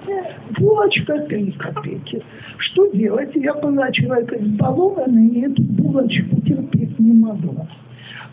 [0.60, 2.24] булочка 3 копейки.
[2.58, 3.36] Что делать?
[3.36, 7.68] Я была человек избалованный, и эту булочку терпеть не могла.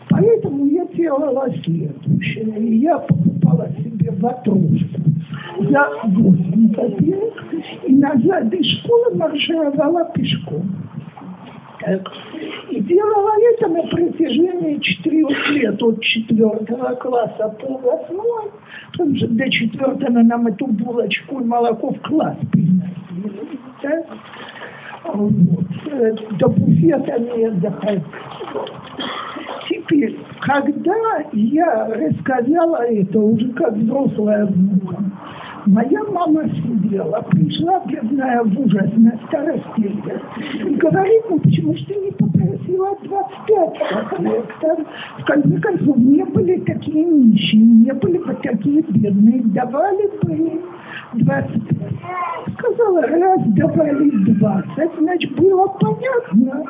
[0.09, 2.79] Поэтому я делала следующее.
[2.79, 5.01] Я покупала себе ватрушку
[5.59, 7.33] за 8 копеек
[7.85, 10.87] и назад из школы маршировала пешком.
[11.79, 12.11] Так.
[12.69, 18.51] И делала это на протяжении четырех лет, от четвертого класса по восьмой,
[18.91, 23.59] потому что до четвертого нам эту булочку и молоко в класс приносили.
[23.81, 24.05] Так?
[25.13, 28.03] До буфета не.
[29.69, 30.95] Теперь, когда
[31.33, 34.97] я рассказала это уже как взрослая внука,
[35.67, 40.21] Моя мама сидела, пришла бедная в ужас на старости лет
[40.65, 44.85] и говорит, ну почему же ты не попросила 25 как лектор?
[45.19, 50.61] В конце концов, не были такие нищие, не были бы такие бедные, давали бы
[51.13, 51.93] 25.
[52.57, 56.63] Сказала, раз давали 20, значит было понятно,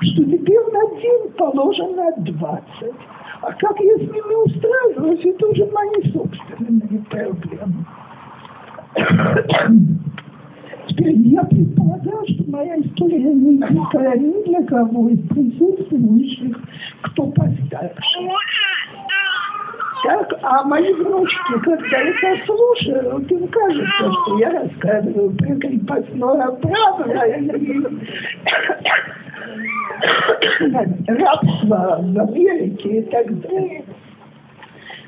[0.00, 2.94] что теперь на день положено 20.
[3.42, 7.84] А как я с ними устраиваюсь, это уже мои собственные проблемы.
[10.88, 16.56] Теперь я предполагаю, что моя история не единственная ни для кого из присутствующих,
[17.02, 18.18] кто постарше.
[20.04, 27.04] Так, а мои внучки, когда это слушают, им кажется, что я рассказываю про крепостное право,
[31.08, 33.84] рабство в Америке и так далее.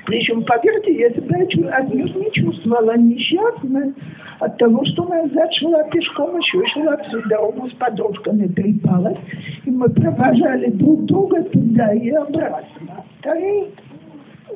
[0.05, 3.93] Причем, поверьте, я себя отнюдь не чувствовала несчастной
[4.39, 9.19] от того, что моя зад шла пешком, еще шла всю дорогу с подружками трепалась,
[9.63, 13.05] и мы провожали друг друга туда и обратно.
[13.21, 13.37] Так,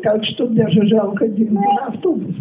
[0.06, 2.36] так что даже жалко деньги на автобус.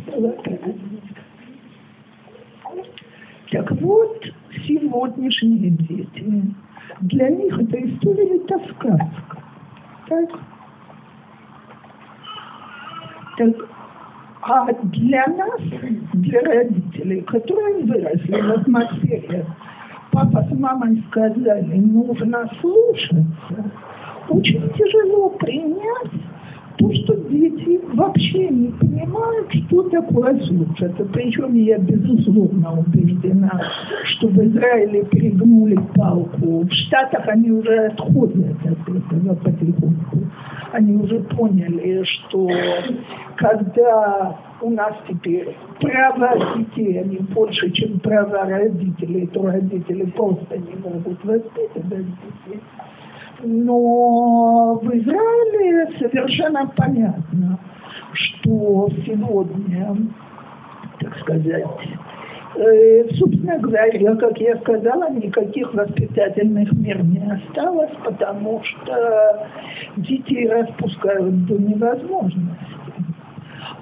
[3.50, 4.22] Так вот,
[4.66, 6.54] сегодняшние дети,
[7.00, 9.42] для них эта история это сказка.
[10.08, 10.30] Так?
[13.38, 13.56] Так,
[14.42, 15.60] а для нас,
[16.12, 19.46] для родителей, которые выросли в атмосфере,
[20.12, 23.70] папа с мамой сказали, нужно слушаться,
[24.28, 26.23] очень тяжело принять
[26.76, 31.04] то, что дети вообще не понимают, что такое слушаться.
[31.12, 33.62] Причем я безусловно убеждена,
[34.04, 36.64] что в Израиле перегнули палку.
[36.64, 40.18] В Штатах они уже отходят от этого потихоньку.
[40.72, 42.50] Они уже поняли, что
[43.36, 50.74] когда у нас теперь права детей, они больше, чем права родителей, то родители просто не
[50.82, 52.60] могут воспитывать детей
[53.42, 57.58] но в Израиле совершенно понятно,
[58.12, 59.96] что сегодня,
[61.00, 61.64] так сказать,
[62.56, 69.48] э, собственно говоря, как я сказала, никаких воспитательных мер не осталось, потому что
[69.96, 72.73] детей распускают до невозможности.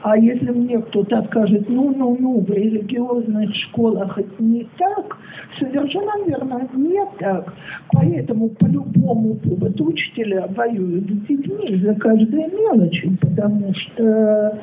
[0.03, 5.17] А если мне кто-то скажет, ну-ну-ну, в религиозных школах это не так,
[5.61, 7.55] совершенно верно, не так.
[7.93, 14.59] Поэтому по любому поводу учителя воюют с детьми за каждой мелочи, потому что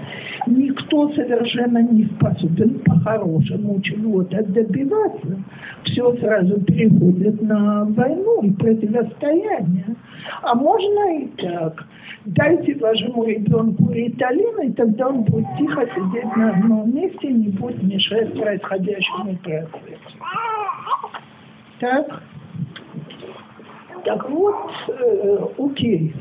[0.46, 5.42] никто совершенно не способен по-хорошему чего-то добиваться.
[5.86, 9.96] Все сразу переходит на войну и противостояние.
[10.42, 11.86] А можно и так.
[12.26, 17.82] Дайте вашему ребенку риталин, и тогда он будет тихо сидеть на одном месте не будет
[17.84, 20.18] мешать происходящему процессу.
[21.80, 22.24] Так?
[24.06, 26.14] Так вот, э, окей.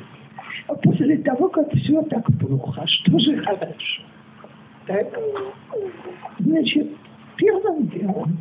[0.67, 4.03] А после того, как все так плохо, что же хорошо?
[4.87, 5.19] Так?
[6.41, 6.89] Значит,
[7.37, 8.39] первым делом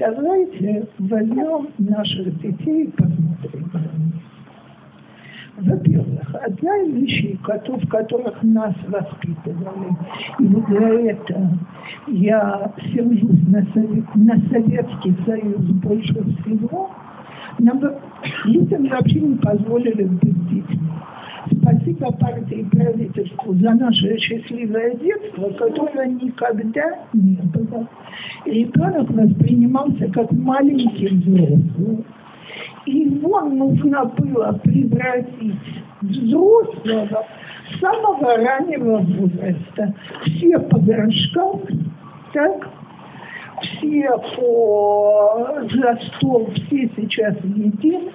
[0.00, 3.70] давайте возьмем наших детей и посмотрим
[5.60, 9.96] во-первых, одна из вещей, в которых нас воспитывали,
[10.38, 11.58] и вот за это
[12.08, 16.90] я сержусь на, Совет, на Советский Союз больше всего,
[17.58, 17.80] нам
[18.44, 20.78] людям вообще не позволили быть детьми.
[21.60, 26.82] Спасибо партии и правительству за наше счастливое детство, которого никогда
[27.12, 27.88] не было.
[28.44, 32.04] И ребенок воспринимался как маленький взрослый
[32.86, 35.54] его нужно было превратить
[36.00, 37.26] взрослого
[37.80, 39.94] самого раннего возраста.
[40.24, 41.60] Все по горшкам,
[42.32, 42.68] так,
[43.62, 48.10] все по за стол, все сейчас едим,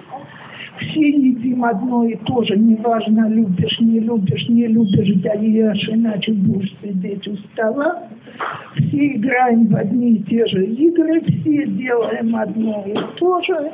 [0.88, 6.32] все едим одно и то же, неважно, любишь, не любишь, не любишь, да ешь, иначе
[6.32, 8.08] будешь сидеть у стола.
[8.76, 13.72] Все играем в одни и те же игры, все делаем одно и то же.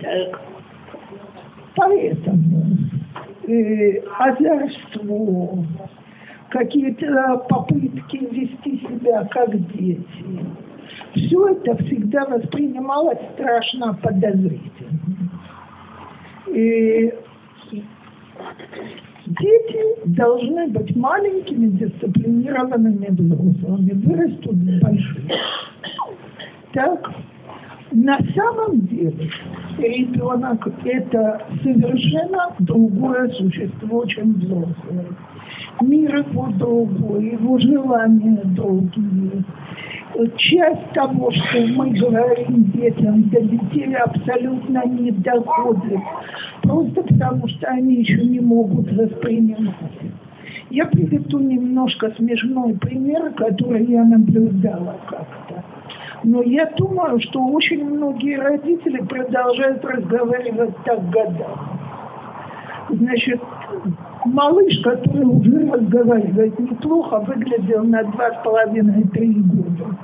[0.00, 0.40] Так.
[1.76, 2.76] Поэтому
[3.46, 5.64] э, озорство,
[6.50, 10.04] какие-то попытки вести себя как дети,
[11.14, 15.17] все это всегда воспринималось страшно подозрительно.
[16.54, 17.12] И
[19.26, 25.32] дети должны быть маленькими, дисциплинированными взрослыми, вырастут большими.
[26.72, 27.10] Так,
[27.92, 29.30] на самом деле
[29.78, 35.06] ребенок это совершенно другое существо, чем взрослый.
[35.80, 39.44] Мир его другой, его желания другие.
[40.36, 46.00] Часть того, что мы говорим детям, до детей абсолютно не доходит,
[46.62, 49.74] просто потому что они еще не могут воспринимать.
[50.70, 55.64] Я приведу немножко смешной пример, который я наблюдала как-то.
[56.24, 61.44] Но я думаю, что очень многие родители продолжают разговаривать так годами.
[62.90, 63.40] Значит,
[64.32, 69.96] малыш, который уже разговаривает неплохо, выглядел на два с половиной-три года.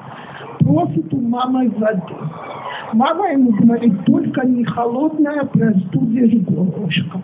[0.61, 2.15] Просит у мамы воды.
[2.93, 7.21] Мама ему говорит, только не холодная, простудишь горлышко.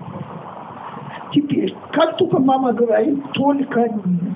[1.33, 4.31] Теперь, как только мама говорит, только не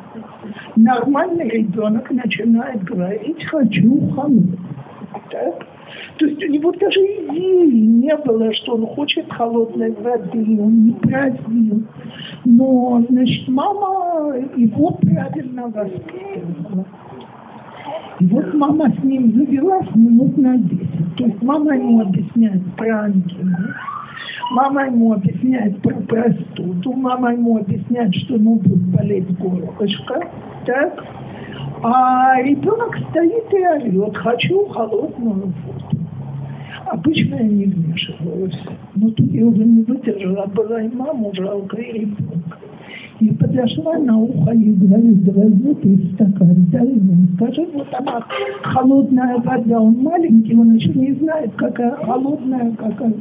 [0.77, 4.59] нормальный ребенок начинает говорить «хочу холодный».
[5.31, 5.67] Так?
[6.19, 10.93] То есть у него даже идеи не было, что он хочет холодной воды, он не
[10.93, 11.83] просил.
[12.45, 16.87] Но, значит, мама его правильно воспитывала.
[18.21, 21.17] И вот мама с ним завелась минут на 10.
[21.17, 23.59] То есть мама ему объясняет про ангелов,
[24.53, 30.21] мама ему объясняет про простуду, мама ему объясняет, что ему будет болеть горлышко
[30.65, 31.05] так?
[31.83, 35.84] А ребенок стоит и орет, хочу холодную воду.
[36.87, 38.59] Обычно я не вмешивалась,
[38.95, 42.59] но тут я уже не выдержала, была и маму жалко, и ребенка.
[43.21, 47.27] И подошла на ухо и говорит, и стакан, дай ему.
[47.37, 48.25] Скажи, вот она
[48.63, 53.15] холодная вода, он маленький, он еще не знает, какая холодная, какая.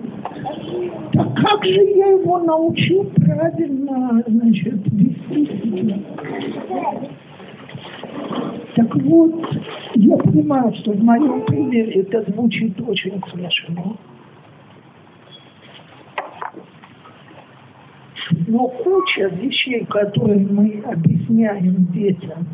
[1.14, 5.98] Так как же я его научу правильно, значит, вести себя?
[8.76, 9.46] Так вот,
[9.96, 13.98] я понимаю, что в моем примере это звучит очень смешно.
[18.48, 22.48] Но куча вещей, которые мы объясняем детям,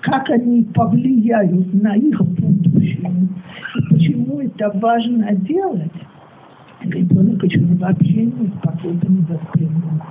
[0.00, 3.10] как они повлияют на их будущее,
[3.76, 5.92] и почему это важно делать,
[6.82, 10.02] ребенок еще вообще не способен воспринимать.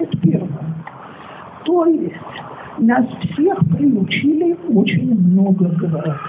[0.00, 0.84] Это первое.
[1.64, 2.14] То есть
[2.78, 6.20] нас всех приучили очень много говорить.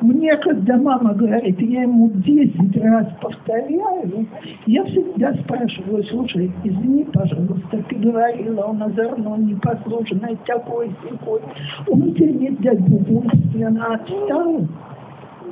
[0.00, 4.26] Мне, когда мама говорит, я ему 10 раз повторяю,
[4.66, 11.40] я всегда спрашиваю, слушай, извини, пожалуйста, ты говорила, он озорной, непослушный, такой, такой.
[11.88, 14.66] Он тебе не дать бубульственно отстал.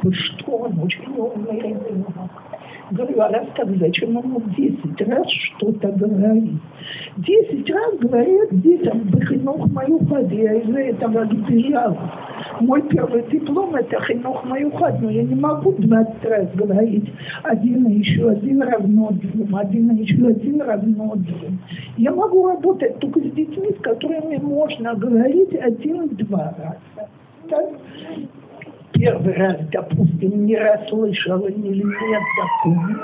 [0.02, 2.43] Вы что, он очень умный ребенок.
[2.90, 6.60] Говорю, а раз так, зачем ему 10 раз что-то говорить?
[7.16, 12.12] 10 раз говорят детям, бахинух мою хад, я из-за этого бежала.
[12.60, 17.10] Мой первый диплом– это хинух мою хад, но я не могу 20 раз говорить
[17.42, 21.58] один и еще один равно двум, один и еще один равно двум.
[21.96, 27.08] Я могу работать только с детьми, с которыми можно говорить один-два раза.
[27.48, 27.66] Так?
[28.94, 33.00] Первый раз, допустим, не расслышала или нет допомню,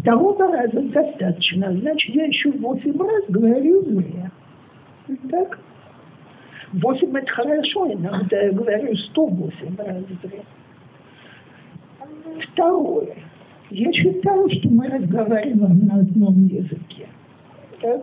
[0.00, 1.72] второго раза достаточно.
[1.72, 4.30] Значит, я еще восемь раз говорю зря.
[5.30, 5.58] Так?
[6.74, 10.42] Восемь это хорошо, иногда я говорю сто восемь раз зря.
[12.52, 13.14] Второе.
[13.70, 17.06] Я считаю, что мы разговариваем на одном языке.
[17.80, 18.02] Так?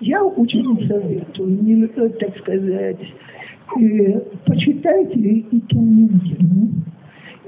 [0.00, 2.98] Я очень советую, не, так сказать,
[3.80, 6.70] э, почитайте и Туминкину.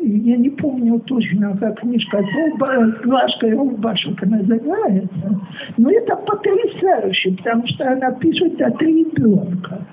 [0.07, 2.23] Я не помню точно, как книжка
[3.05, 5.41] «Глажка и рубашенка» называется,
[5.79, 9.87] но это потрясающе, потому что она пишет от ребенка.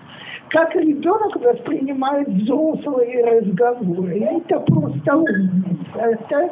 [0.49, 4.19] Как ребенок воспринимает взрослые разговоры.
[4.19, 5.97] Это просто умница.
[5.97, 6.51] Это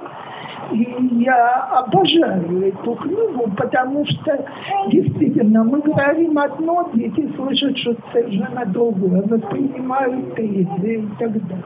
[0.71, 4.45] и я обожаю эту книгу, потому что
[4.87, 11.63] действительно мы говорим одно, дети слышат что-то совершенно другое, воспринимают третье и так далее.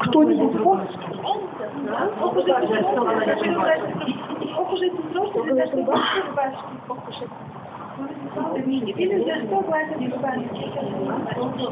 [0.00, 0.98] Кто-нибудь может?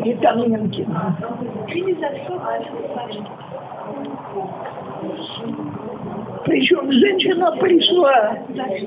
[0.04, 0.86] Витаминки.
[6.44, 8.36] Причем женщина пришла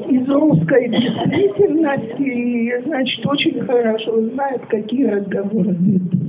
[0.08, 6.26] из русской действительности и, значит, очень хорошо знает, какие разговоры ведутся.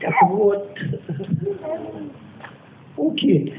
[0.00, 0.78] Так вот,
[2.98, 3.54] окей.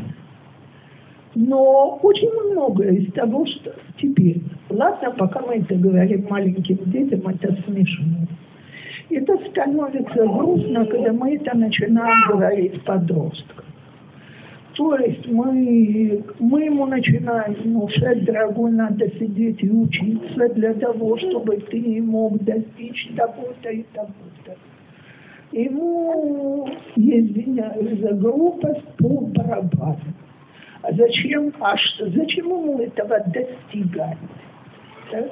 [1.35, 7.57] Но очень многое из того, что теперь, ладно, пока мы это говорим маленьким детям, это
[7.63, 8.27] смешно.
[9.53, 13.65] Становится грустно, когда мы это начинаем говорить подросткам.
[14.75, 21.57] То есть мы, мы ему начинаем внушать, дорогой, надо сидеть и учиться для того, чтобы
[21.57, 24.57] ты мог достичь того-то и того-то.
[25.51, 29.99] Ему, извиняюсь за грубость, по барабану.
[30.81, 34.17] А зачем, а что, зачем ему этого достигать?
[35.11, 35.29] Так?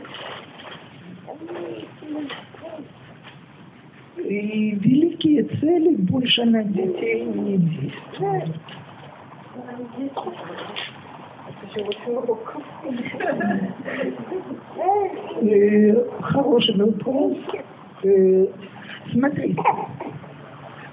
[4.17, 8.55] И великие цели больше на детей не действуют.
[15.41, 17.37] Э, хороший вопрос.
[18.03, 18.47] Э,
[19.11, 19.61] смотрите,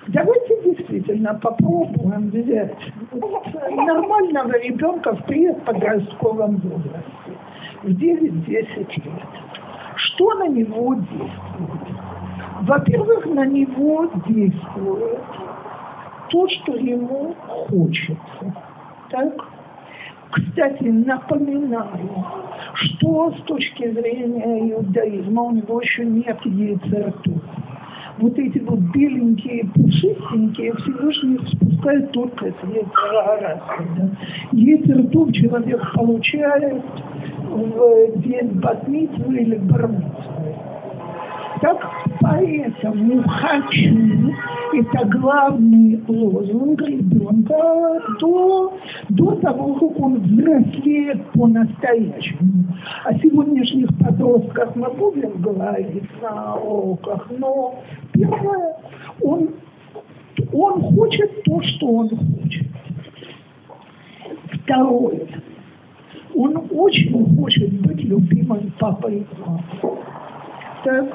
[0.06, 2.78] давайте действительно попробуем взять
[3.12, 7.32] нормального ребенка в предподростковом возрасте,
[7.82, 9.28] в 9-10 лет.
[9.96, 12.07] Что на него действует?
[12.60, 15.20] Во-первых, на него действует
[16.28, 18.54] то, что ему хочется.
[19.10, 19.32] Так?
[20.30, 22.26] Кстати, напоминаю,
[22.74, 27.40] что с точки зрения иудаизма у него еще нет яйцертов.
[28.18, 33.62] Вот эти вот беленькие, пушистенькие Всевышний спускает только с яйцера
[33.96, 34.10] да?
[34.50, 36.82] Яйцертов человек получает
[37.48, 40.56] в день батмитвы или бармитвы.
[41.60, 41.90] Так
[42.20, 44.32] поэтому хочу–
[44.72, 48.78] это главный лозунг ребенка до,
[49.08, 52.64] до того, как он взрослеет по-настоящему.
[53.04, 57.80] О сегодняшних подростках мы будем говорить на уроках, но
[58.12, 58.76] первое,
[59.22, 59.50] он,
[60.52, 62.66] он хочет то, что он хочет.
[64.52, 65.26] Второе,
[66.34, 69.98] он очень хочет быть любимым папой и мамой
[70.84, 71.06] так,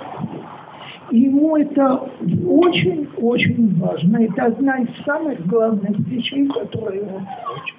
[1.11, 2.09] ему это
[2.47, 4.17] очень-очень важно.
[4.17, 7.75] Это одна из самых главных вещей, которые он хочет.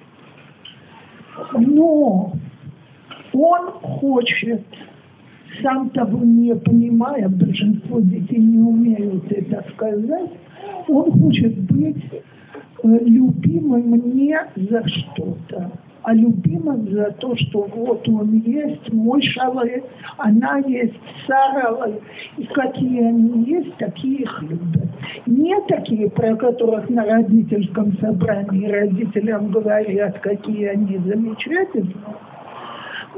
[1.67, 2.33] Но
[3.33, 4.63] он хочет,
[5.61, 10.31] сам того не понимая, большинство детей не умеют это сказать,
[10.87, 12.23] он хочет быть э,
[12.83, 15.71] любимым не за что-то,
[16.05, 19.83] а любимым за то, что вот он есть, мой шалай,
[20.17, 20.93] она есть,
[21.25, 21.89] Сара,
[22.37, 24.87] и какие они есть, такие их любят.
[25.25, 31.95] Не такие, про которых на родительском собрании родителям говорят, какие они замечательные,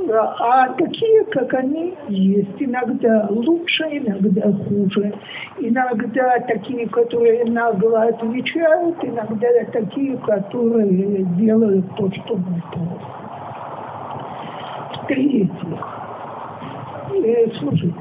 [0.09, 2.55] а такие, как они есть.
[2.59, 5.13] Иногда лучше, иногда хуже.
[5.59, 12.99] Иногда такие, которые нагло отвечают, иногда такие, которые делают то, что просим.
[15.03, 15.51] В-третьих,
[17.23, 17.95] э, слушайте,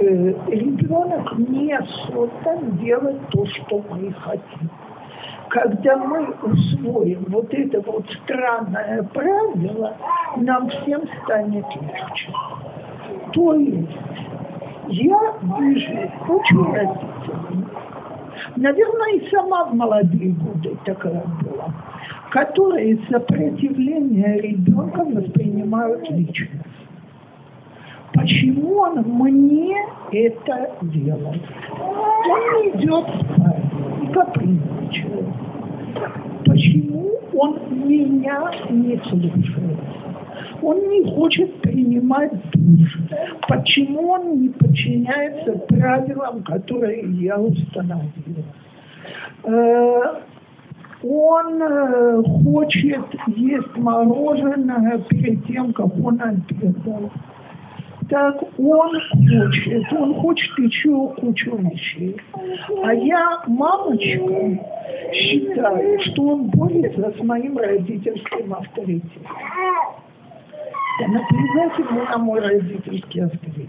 [0.00, 4.70] э, ребенок не создан делать то, что мы хотим
[5.50, 9.96] когда мы усвоим вот это вот странное правило,
[10.36, 12.32] нам всем станет легче.
[13.32, 13.98] То есть
[14.88, 17.66] я вижу кучу родителей,
[18.56, 21.72] наверное, и сама в молодые годы такая была,
[22.30, 26.60] которые сопротивление ребенка воспринимают лично.
[28.14, 29.76] Почему он мне
[30.12, 31.42] это делает?
[31.80, 33.64] Он идет спать
[34.02, 35.33] и капризничает.
[36.44, 39.78] Почему он меня не слушает?
[40.62, 42.98] Он не хочет принимать душ.
[43.48, 48.44] Почему он не подчиняется правилам, которые я установила?
[49.44, 50.20] Э,
[51.02, 57.10] он э, хочет есть мороженое перед тем, как он обедал
[58.14, 62.16] так он хочет, он хочет еще кучу вещей.
[62.84, 64.64] А я, мамочка,
[65.12, 69.22] считаю, что он борется с моим родительским авторитетом.
[71.00, 73.68] Да наплевать ему на мой родительский авторитет.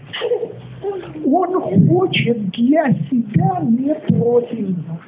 [1.24, 5.00] Он хочет для себя не против нас.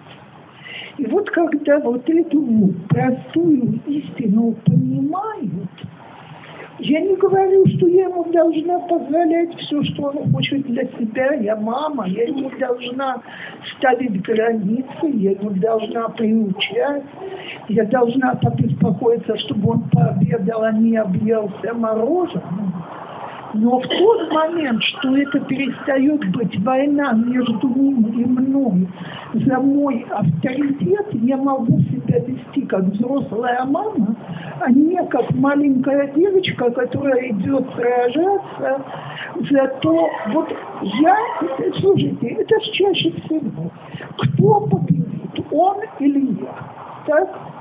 [0.97, 5.71] И вот когда вот эту простую истину понимают,
[6.79, 11.35] я не говорю, что я ему должна позволять все, что он хочет для себя.
[11.35, 13.21] Я мама, я ему должна
[13.77, 17.03] ставить границы, я ему должна приучать.
[17.69, 22.73] Я должна побеспокоиться, чтобы он пообедал, а не объелся мороженым.
[23.55, 28.89] Но в тот момент, что это перестает быть война между ним и мной
[29.33, 34.17] за мой авторитет, я могу себя вести как взрослая мама,
[34.61, 38.85] а не как маленькая девочка, которая идет сражаться
[39.51, 40.49] за то, вот
[40.83, 41.17] я,
[41.81, 43.71] слушайте, это чаще всего,
[44.19, 46.55] кто победит, он или я,
[47.07, 47.58] так?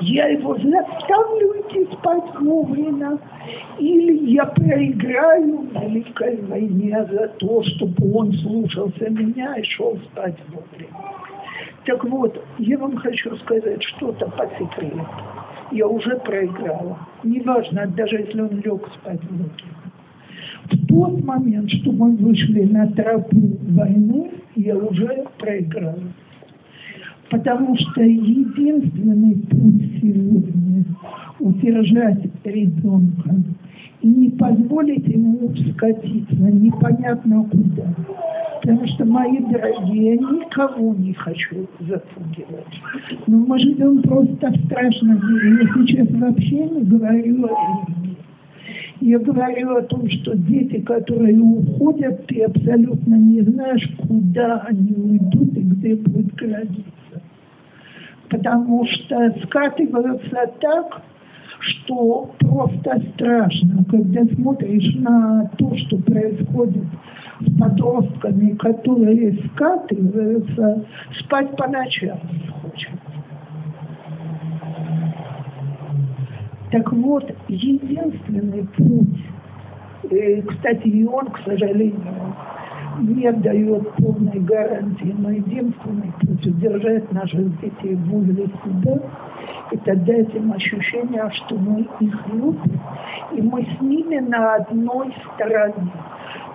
[0.00, 3.18] Я его заставлю идти спать вовремя,
[3.78, 10.36] или я проиграю на Великой войне за то, чтобы он слушался меня и шел спать
[10.48, 10.88] вовремя.
[11.84, 15.06] Так вот, я вам хочу сказать что-то по секрету.
[15.72, 16.98] Я уже проиграла.
[17.22, 19.80] Неважно, даже если он лег спать вовремя.
[20.64, 26.12] В тот момент, что мы вышли на тропу войны, я уже проиграла.
[27.30, 30.84] Потому что единственный путь сегодня
[31.38, 33.34] удержать ребенка
[34.02, 37.94] и не позволить ему скатиться непонятно куда.
[38.60, 42.66] Потому что, мои дорогие, я никого не хочу запугивать.
[43.26, 45.62] Но мы живем просто в страшном мире.
[45.62, 48.16] Я сейчас вообще не говорю о религии.
[49.00, 55.56] Я говорю о том, что дети, которые уходят, ты абсолютно не знаешь, куда они уйдут
[55.56, 56.84] и где будет граница
[58.30, 61.02] потому что скатываются так,
[61.58, 66.84] что просто страшно, когда смотришь на то, что происходит
[67.40, 70.84] с подростками, которые скатываются,
[71.18, 73.09] спать по ночам не хочется.
[76.70, 79.24] Так вот, единственный путь,
[80.10, 82.36] э, кстати, и он, к сожалению,
[83.00, 89.00] не дает полной гарантии, но единственный путь удержать наших детей возле себя,
[89.72, 92.80] это дать им ощущение, что мы их любим,
[93.32, 95.92] и мы с ними на одной стороне.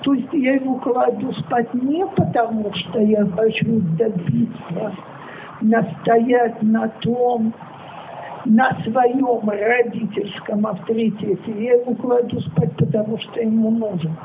[0.03, 4.93] То есть я его кладу спать не потому, что я хочу добиться,
[5.61, 7.53] настоять на том,
[8.46, 11.52] на своем родительском авторитете.
[11.64, 14.16] Я его кладу спать, потому что ему нужен.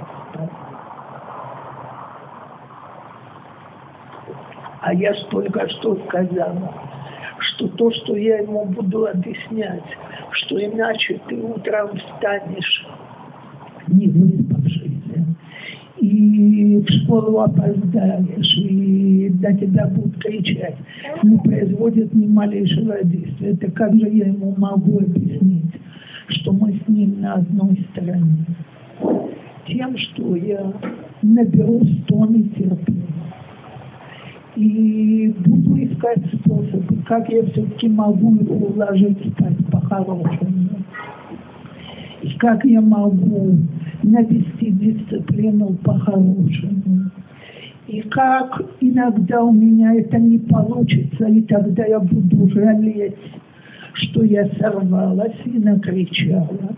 [4.83, 6.73] А я только что сказала,
[7.39, 9.85] что то, что я ему буду объяснять,
[10.33, 12.87] что иначе ты утром встанешь
[13.89, 14.07] не
[16.11, 20.75] и в школу опоздаешь, и до тебя будут кричать,
[21.23, 23.51] не производит ни малейшего действия.
[23.51, 25.73] Это как же я ему могу объяснить,
[26.29, 28.45] что мы с ним на одной стороне?
[29.69, 30.73] Тем, что я
[31.23, 33.01] наберу стон и терпение
[34.57, 40.71] и буду искать способы, как я все-таки могу его уложить спать по-хорошему.
[42.23, 43.59] И как я могу
[44.03, 47.11] навести дисциплину по-хорошему.
[47.89, 53.17] И как иногда у меня это не получится, и тогда я буду жалеть,
[53.95, 56.77] что я сорвалась и накричала.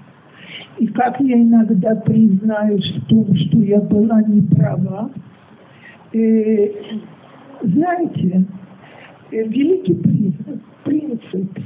[0.78, 5.10] И как я иногда признаюсь в том, что я была неправа,
[6.12, 6.72] и
[7.62, 8.44] знаете,
[9.30, 11.58] э, великий принцип, принцип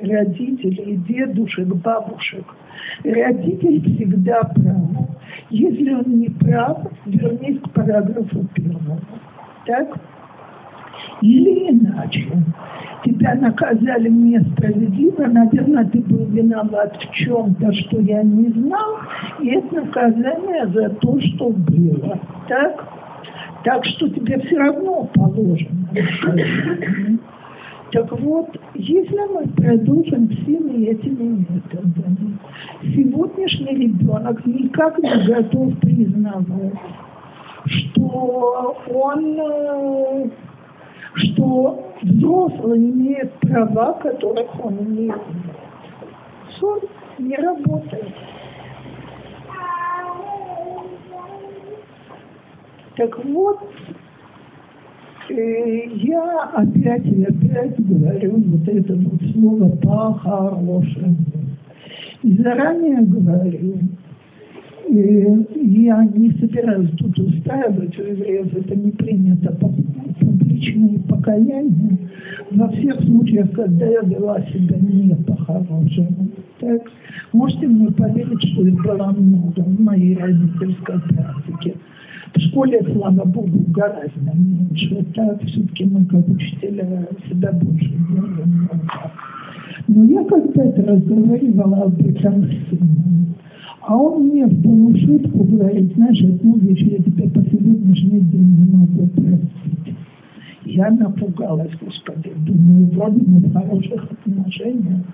[0.00, 2.44] родителей, дедушек, бабушек.
[3.04, 5.08] Родитель всегда прав.
[5.50, 9.00] Если он не прав, вернись к параграфу первому.
[9.66, 9.98] Так?
[11.22, 12.26] Или иначе.
[13.04, 18.98] Тебя наказали несправедливо, наверное, ты был виноват в чем-то, что я не знал,
[19.40, 22.18] и это наказание за то, что было.
[22.48, 22.88] Так?
[23.64, 25.88] Так что тебе все равно положено.
[27.92, 32.38] Так вот, если мы продолжим всеми этими методами,
[32.82, 36.74] сегодняшний ребенок никак не готов признавать,
[37.66, 40.32] что он,
[41.14, 45.20] что взрослый имеет права, которых он не имеет.
[46.58, 46.80] Сон
[47.18, 48.12] не работает.
[52.96, 53.60] Так вот,
[55.28, 61.16] я опять и опять говорю вот это вот слово по-хорошему.
[62.22, 63.78] И заранее говорю,
[64.88, 69.56] э, я не собираюсь тут устраивать у евреев, это не принято
[70.20, 71.98] публичные покаяния.
[72.50, 76.28] Во всех случаях, когда я вела себя не по-хорошему.
[76.60, 76.82] Так,
[77.32, 81.35] можете мне поверить, что их было много в моей родительской практике.
[82.36, 85.02] В школе, слава богу, гораздо меньше.
[85.14, 88.68] Так все-таки мы, как учителя, себя больше делаем.
[89.88, 93.34] Но я когда-то разговаривала об этом с сыном.
[93.80, 98.76] А он мне в полушутку говорит, знаешь, одну вещь я тебя по сегодняшний день не
[98.76, 99.96] могу простить.
[100.66, 105.06] Я напугалась, господи, думаю, вроде мы в хороших отношениях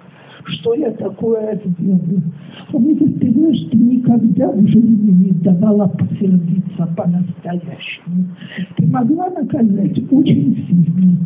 [0.47, 2.23] что я такое сделаю.
[2.73, 8.27] Он мне говорит, ты знаешь, ты никогда в жизни не давала посердиться по-настоящему.
[8.77, 11.17] Ты могла наказать очень сильно,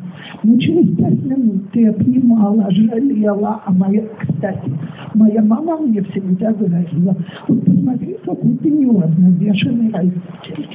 [0.43, 4.73] но через пять минут ты обнимала, жалела, а моя, кстати,
[5.15, 7.17] моя мама мне всегда говорила,
[7.49, 10.67] вот посмотри, какой ты неуравновешенный родитель.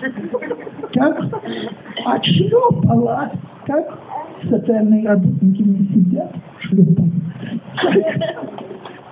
[0.94, 1.26] Так,
[2.06, 3.32] отшлепала,
[3.66, 4.00] так,
[4.50, 6.36] социальные работники не сидят,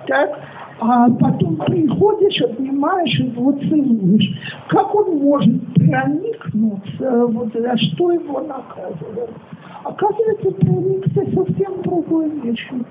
[0.06, 0.40] Так,
[0.80, 4.32] а потом приходишь, обнимаешь его, целуешь.
[4.68, 9.30] Как он может проникнуться, вот за что его наказывают?
[9.84, 12.84] Оказывается, проникся совсем другой вещью.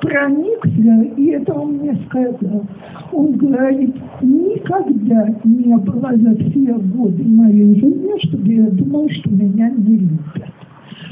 [0.00, 2.66] Проникся, и это он мне сказал.
[3.12, 9.70] Он говорит, никогда не было за все годы моей жизни, чтобы я думал, что меня
[9.70, 10.52] не любят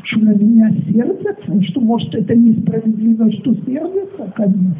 [0.04, 4.76] что на меня сердятся, что, может, это несправедливо, что сердятся, конечно.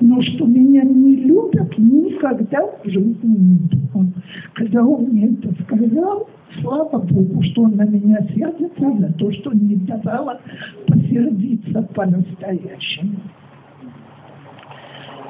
[0.00, 3.58] Но что меня не любят, никогда в жизни не
[3.92, 4.06] было.
[4.54, 6.28] Когда он мне это сказал,
[6.60, 10.40] слава Богу, что он на меня сердится за то, что не давала
[10.86, 13.16] посердиться по-настоящему.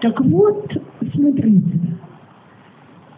[0.01, 0.67] Так вот,
[1.15, 1.79] смотрите,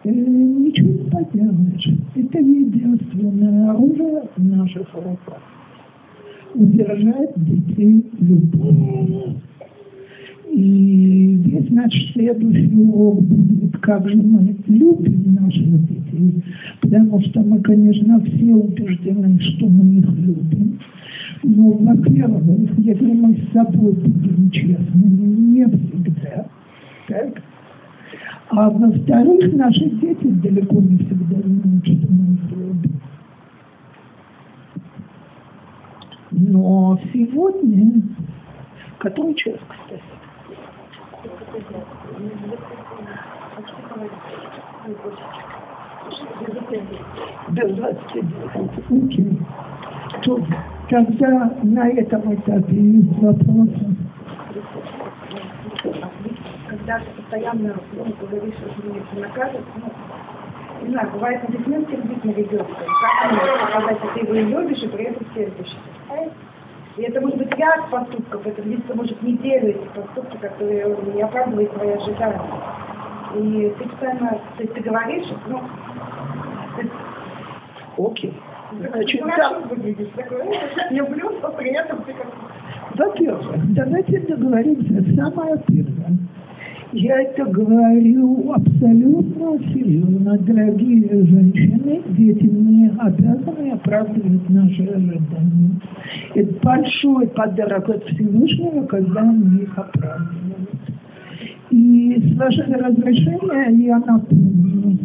[0.03, 1.89] э, ничего не поделаешь.
[2.15, 5.41] Это единственное оружие в наших руках
[6.55, 9.35] удержать детей любовью.
[10.51, 16.43] И весь наш следующий урок будет, как же мы любим наших детей,
[16.79, 20.79] потому что мы, конечно, все убеждены, что мы их любим.
[21.43, 26.47] Но, во-первых, если мы с собой будем честными, не всегда,
[27.09, 27.41] так?
[28.49, 33.01] А во-вторых, наши дети далеко не всегда знают, что мы их любим.
[36.37, 38.01] Но сегодня,
[38.99, 40.03] который час, кстати?
[47.51, 49.39] Без 29.
[50.23, 50.45] То
[50.89, 53.95] тогда на этом этапе есть вопросы.
[56.67, 62.31] Когда ты постоянно ну, говоришь, что не наказывать, ну, не знаю, бывает комплимент сердить на
[62.31, 62.73] ребенка.
[63.21, 65.94] Как можно показать, что ты его любишь и при этом сердишься?
[66.97, 71.73] И это может быть ряд поступков, это длится, может, неделю эти поступки, которые не оправдывают
[71.73, 72.41] твои ожидания.
[73.35, 75.61] И ты постоянно, то есть ты говоришь, ну,
[76.77, 76.89] ты...
[77.97, 78.41] Окей.
[78.71, 79.59] Значит, да.
[79.69, 80.45] выглядишь, такой,
[80.91, 82.27] люблю, но при этом ты как...
[82.95, 86.17] Во-первых, давайте договоримся, самое первое.
[86.95, 90.37] Я это говорю абсолютно серьезно.
[90.37, 95.81] Дорогие женщины, дети не обязаны оправдывать наши ожидания.
[96.35, 100.69] Это большой подарок от Всевышнего, когда они их оправдывают.
[101.69, 104.97] И с вашего разрешения я напомню,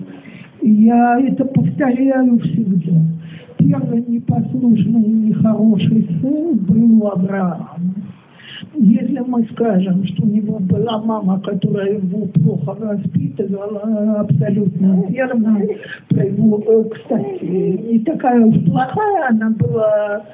[0.62, 3.00] я это повторяю всегда.
[3.58, 7.99] Первый непослушный и нехороший сын был Авраам.
[8.74, 15.60] Если мы скажем, что у него была мама, которая его плохо воспитывала, абсолютно верно,
[16.08, 20.24] про его, э, кстати, не такая уж плохая она была,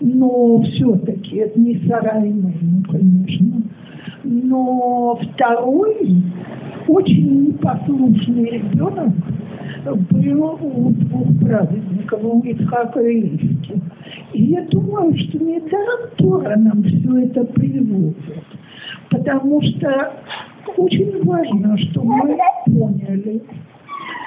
[0.00, 3.62] но все-таки это не сарай ну, конечно.
[4.24, 6.22] Но второй,
[6.88, 9.12] очень непослушный ребенок,
[9.84, 13.80] был у двух праведников, у Ицхака и Ривки.
[14.32, 18.16] И я думаю, что не недаром Тора нам все это приводит.
[19.10, 20.12] Потому что
[20.76, 23.42] очень важно, что мы поняли,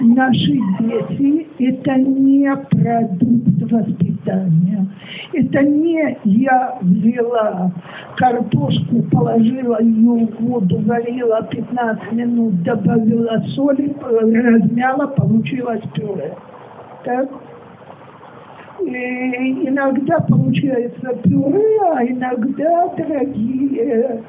[0.02, 4.88] наши дети– это не продукт воспитания.
[5.34, 7.72] Это не я взяла
[8.18, 16.34] картошку, положила ее в воду, варила 15 минут, добавила соли, размяла, получилось пюре.
[17.04, 17.30] Так?
[18.82, 24.22] И иногда получается пюре, а иногда, дорогие,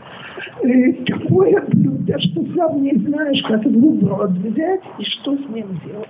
[1.07, 5.66] такое блюдо, что сам не знаешь, как его в рот взять и что с ним
[5.84, 6.09] делать.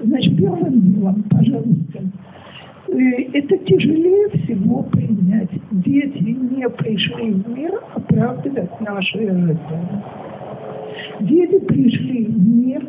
[0.00, 2.00] Значит, первым делом, пожалуйста,
[2.88, 5.50] э, это тяжелее всего принять.
[5.70, 10.04] Дети не пришли в мир оправдывать наши ожидания.
[11.20, 12.88] Дети пришли в мир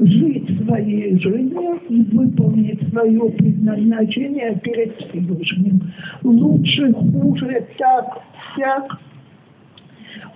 [0.00, 5.80] жить своей жизнью и выполнить свое предназначение перед Всевышним.
[6.22, 8.22] Лучше, хуже, так,
[8.54, 8.98] всяк.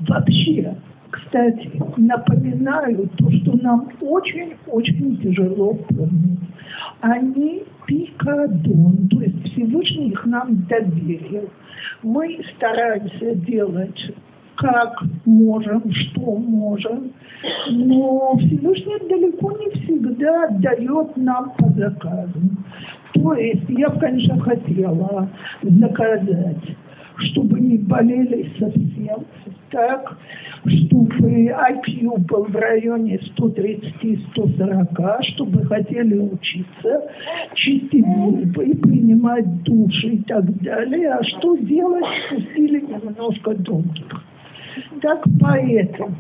[0.01, 0.77] Вообще,
[1.11, 6.39] Кстати, напоминаю то, что нам очень-очень тяжело помнить.
[7.01, 11.51] Они пикадон, то есть Всевышний их нам доверил.
[12.03, 14.13] Мы стараемся делать
[14.57, 17.13] как можем, что можем,
[17.71, 22.41] но Всевышний далеко не всегда дает нам по заказу.
[23.15, 25.29] То есть я конечно, хотела
[25.63, 26.77] заказать
[27.23, 29.27] чтобы не болели совсем,
[29.71, 30.17] так,
[30.65, 37.11] чтобы IQ был в районе 130-140, чтобы хотели учиться,
[37.55, 41.13] чистить зубы, принимать души и так далее.
[41.13, 44.25] А что делать, пустили немножко долгих.
[45.03, 46.15] Так поэтому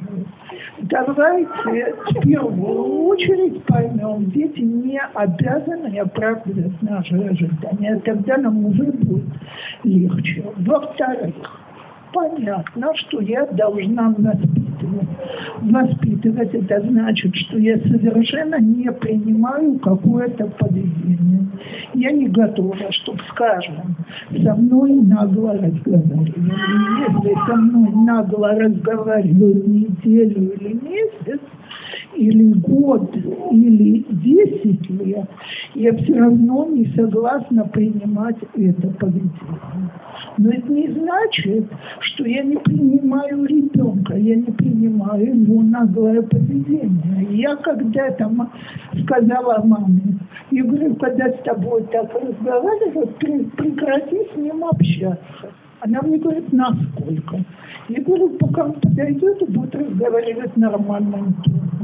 [0.80, 9.24] давайте в первую очередь поймем, дети не обязаны оправдывать наши ожидания, тогда нам уже будет
[9.84, 10.44] легче.
[10.56, 11.34] Во-вторых,
[12.12, 15.08] понятно, что я должна воспитывать.
[15.60, 21.46] Воспитывать это значит, что я совершенно не принимаю какое-то поведение.
[21.94, 23.96] Я не готова, чтобы, скажем,
[24.42, 26.34] со мной нагло разговаривали.
[27.08, 31.40] Если со мной нагло разговаривали неделю или месяц,
[32.16, 33.14] или год,
[33.50, 35.28] или десять лет,
[35.74, 39.90] я все равно не согласна принимать это поведение.
[40.38, 41.66] Но это не значит,
[42.00, 47.26] что я не принимаю ребенка, я не принимаю его наглое поведение.
[47.30, 48.30] Я когда-то
[49.02, 50.18] сказала маме,
[50.50, 55.52] я говорю, когда с тобой так разговаривают, прекрати с ним общаться.
[55.80, 57.42] Она мне говорит, насколько?
[57.88, 61.79] Я говорю, пока он подойдет и будет разговаривать нормальным тоном.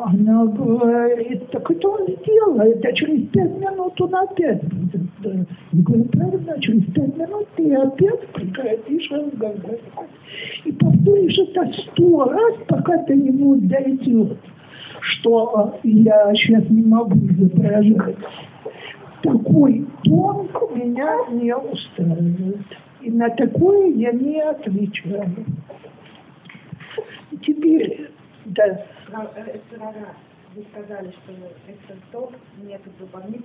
[0.00, 5.02] Она говорит, так это он сделает, а через пять минут он опять будет.
[5.24, 9.80] Я говорю, правильно, через пять минут ты опять прекратишь разговаривать.
[10.64, 14.38] И повторишь это сто раз, пока до него дойдет,
[15.00, 18.16] что я сейчас не могу изображать.
[19.22, 22.66] Такой тон меня не устраивает.
[23.00, 25.44] И на такое я не отвечаю.
[27.44, 28.10] Теперь,
[28.44, 28.84] да.
[29.10, 30.14] Рара,
[30.54, 31.32] вы сказали, что
[31.66, 33.44] это тот метод больницы.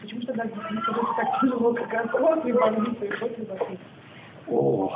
[0.00, 3.82] Почему что тогда не так тяжело, как раз после больницы и после больницы?
[4.48, 4.90] О,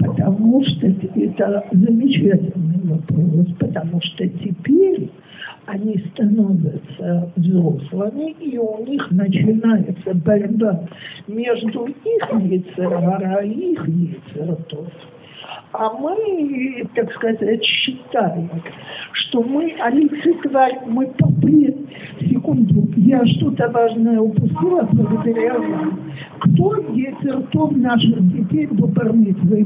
[0.00, 5.10] потому что это замечательный вопрос, потому что теперь
[5.66, 10.86] они становятся взрослыми, и у них начинается борьба
[11.26, 14.88] между их яйцерара и их яйцератов.
[15.72, 18.48] А мы, так сказать, считаем,
[19.12, 21.74] что мы олицетворяем, мы попри...
[22.20, 26.00] Секунду, я что-то важное упустила благодаря вам.
[26.40, 29.64] Кто есть ртом наших детей до бармитвы и?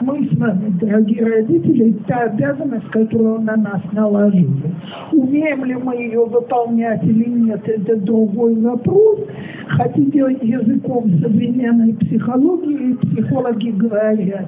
[0.00, 4.74] Мы с вами, дорогие родители, та обязанность, которую на нас наложили.
[5.12, 9.20] Умеем ли мы ее выполнять или нет, это другой вопрос.
[9.68, 14.39] Хотите языком современной психологии, психологи говорят,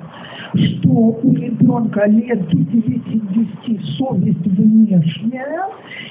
[0.55, 5.69] что у ребенка лет до 9-10 совесть внешняя,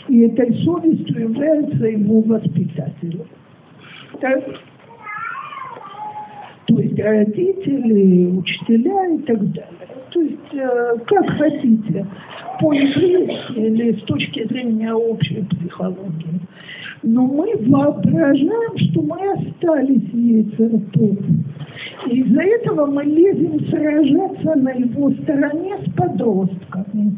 [0.07, 3.21] и этой совестью является его воспитатель.
[4.19, 4.43] Так?
[6.67, 9.87] То есть родители, учителя и так далее.
[10.11, 12.05] То есть, э, как хотите,
[12.59, 16.41] по еврейски или с точки зрения общей психологии.
[17.03, 21.17] Но мы воображаем, что мы остались яйцеротов.
[22.07, 27.17] И из-за этого мы лезем сражаться на его стороне с подростками.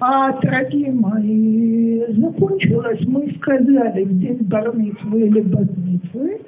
[0.00, 6.40] А, дорогие мои, закончилось, мы сказали в день бармитвы или базмитвы,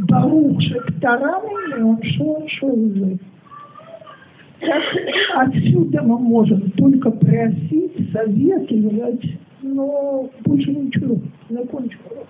[0.00, 3.18] Барух Шептарами, и он шел, шел
[4.60, 4.82] так,
[5.36, 9.24] отсюда мы можем только просить, советовать,
[9.62, 11.16] но больше ничего.
[11.48, 12.26] Закончилось.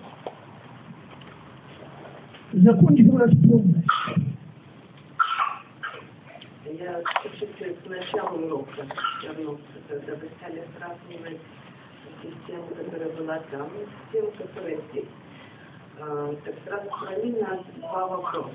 [2.53, 4.31] Закончилось полностью
[6.81, 8.87] я чуть-чуть к началу урока
[9.21, 11.39] вернуться, когда вы стали сравнивать
[12.21, 15.05] систему, которая была там, и систему, которая здесь.
[15.99, 18.49] А, так сразу параллельно два вопроса.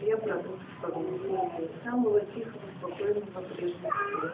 [0.00, 4.32] Я продукт поведения самого тихого, спокойного прежнего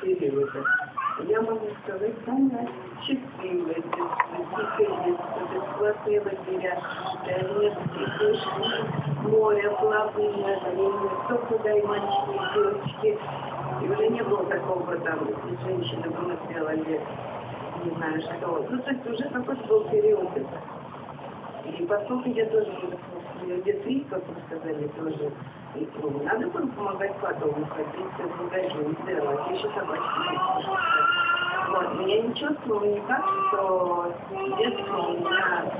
[0.00, 0.64] периода.
[1.28, 2.68] Я могу сказать, самое
[3.02, 5.14] счастливое детство,
[5.52, 6.82] бесплатные лагеря,
[7.24, 8.40] тихой
[9.30, 13.18] море, плавные время, кто куда и мальчики, и девочки.
[13.82, 17.00] И уже не было такого там, если женщина была сделали,
[17.84, 18.66] не знаю что.
[18.68, 20.28] Ну, то есть уже какой-то был период.
[21.78, 22.72] И поскольку я тоже,
[23.58, 25.30] где ты, как вы сказали, тоже
[25.74, 30.38] надо было помогать потом, ходить в магазин, сделать, еще собачки.
[31.70, 34.14] Вот, я не чувствовала никак, что
[34.58, 35.72] детство у меня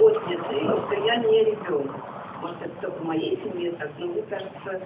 [0.00, 1.96] отнято, и что я не ребенок.
[2.40, 4.80] Может, это только в моей семье так, но мне кажется...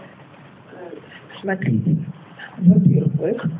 [0.72, 0.96] Э...
[1.40, 1.96] Смотрите,
[2.58, 3.05] во-первых,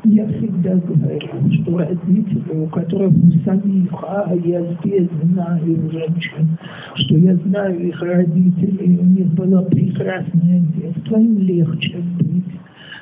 [0.03, 3.13] я всегда говорю, что родители, у которых
[3.45, 6.57] самих, а я здесь знаю женщин,
[6.95, 12.43] что я знаю их родителей, у них было прекрасное детство, им легче быть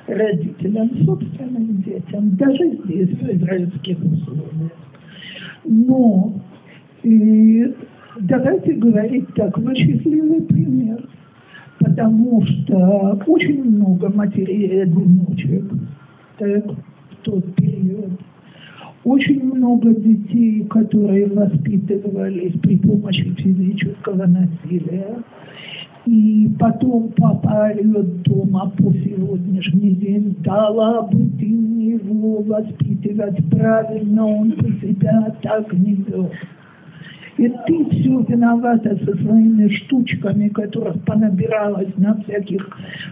[0.07, 4.71] родителям, собственным детям, даже здесь, в израильских условиях.
[5.65, 6.33] Но
[7.03, 7.73] и
[8.19, 10.99] давайте говорить так, вы счастливый пример–
[11.79, 15.63] потому что очень много матерей-одиночек
[16.37, 18.19] тот период.
[19.03, 25.17] Очень много детей, которые воспитывались при помощи физического насилия.
[26.05, 34.49] И потом папа орет дома по сегодняшний день, дала бы ты его воспитывать правильно, он
[34.51, 36.31] бы себя так не вел.
[37.37, 42.65] И ты все виновата со своими штучками, которых понабиралась на всяких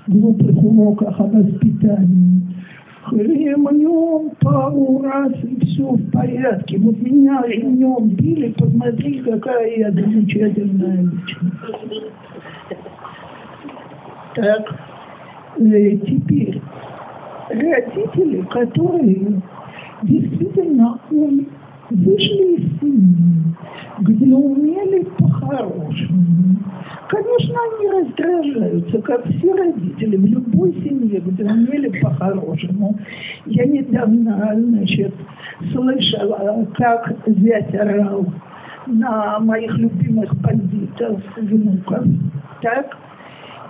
[0.07, 2.41] глупых уроках о воспитании.
[3.11, 6.77] Ремнем пару раз и все в порядке.
[6.77, 11.57] Вот меня ремнем били, посмотри, какая я замечательная личность.
[14.35, 14.79] Так,
[15.59, 16.61] э, теперь
[17.49, 19.41] родители, которые
[20.01, 20.99] действительно
[21.89, 23.55] вышли из семьи,
[23.99, 26.57] где умели по-хорошему.
[27.09, 32.97] Конечно, они раздражаются, как все родители в любой семье, где умели по-хорошему.
[33.45, 35.13] Я недавно, значит,
[35.71, 38.25] слышала, как зять орал
[38.87, 42.05] на моих любимых бандитов, внуков.
[42.61, 42.97] Так?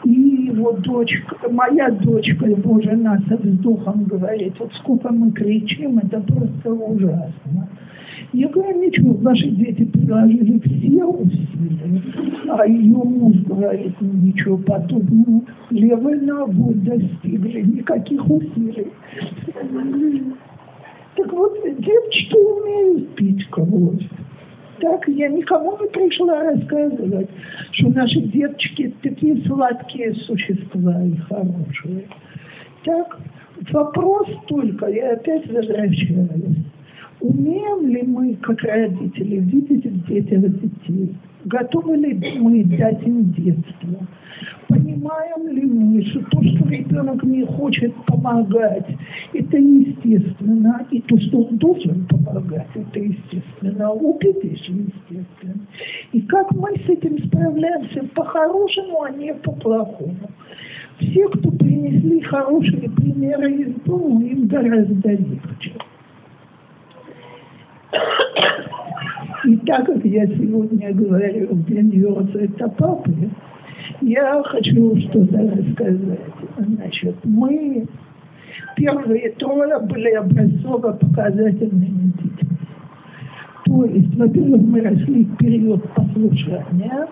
[0.03, 0.11] И
[0.47, 6.73] его дочка, моя дочка, его жена со вздохом говорит, вот сколько мы кричим, это просто
[6.73, 7.69] ужасно.
[8.33, 12.01] Я говорю, ничего, ваши дети приложили все усилия,
[12.49, 18.87] а ее муж говорит, ну ничего подобного, левой ногой достигли, никаких усилий.
[21.15, 24.01] Так вот, девочки умеют пить кровь.
[24.79, 27.29] Так я никому не пришла рассказывать,
[27.71, 32.07] что наши девочки такие сладкие существа и хорошие.
[32.83, 33.19] Так,
[33.71, 36.57] вопрос только, я опять возвращаюсь
[37.23, 41.15] Умеем ли мы, как родители, видеть в детях детей?
[41.45, 44.05] Готовы ли мы дать им детство?
[44.67, 48.87] Понимаем ли мы, что то, что ребенок не хочет помогать,
[49.31, 55.65] это естественно, и то, что он должен помогать, это естественно, убедишь естественно.
[56.11, 60.29] И как мы с этим справляемся по-хорошему, а не по-плохому.
[60.99, 65.71] Все, кто принесли хорошие примеры из дома, им гораздо легче.
[69.45, 72.01] И так как я сегодня говорю в день
[72.33, 73.29] это папы,
[74.01, 76.19] я хочу что-то рассказать.
[76.57, 77.85] Значит, мы
[78.75, 82.57] первые трое были образцово-показательными детьми.
[83.65, 87.07] То есть, во-первых, мы росли в период послушания.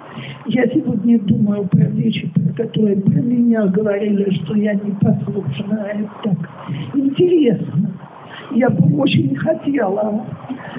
[0.48, 6.10] Я сегодня думаю про вещи, про которые про меня говорили, что я не послушная.
[6.24, 6.38] Так
[6.94, 7.92] интересно.
[8.54, 10.26] Я бы очень хотела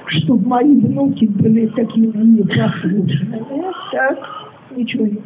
[0.06, 3.44] чтобы мои внуки были такими непослушными.
[3.92, 4.18] Так,
[4.76, 5.18] ничего не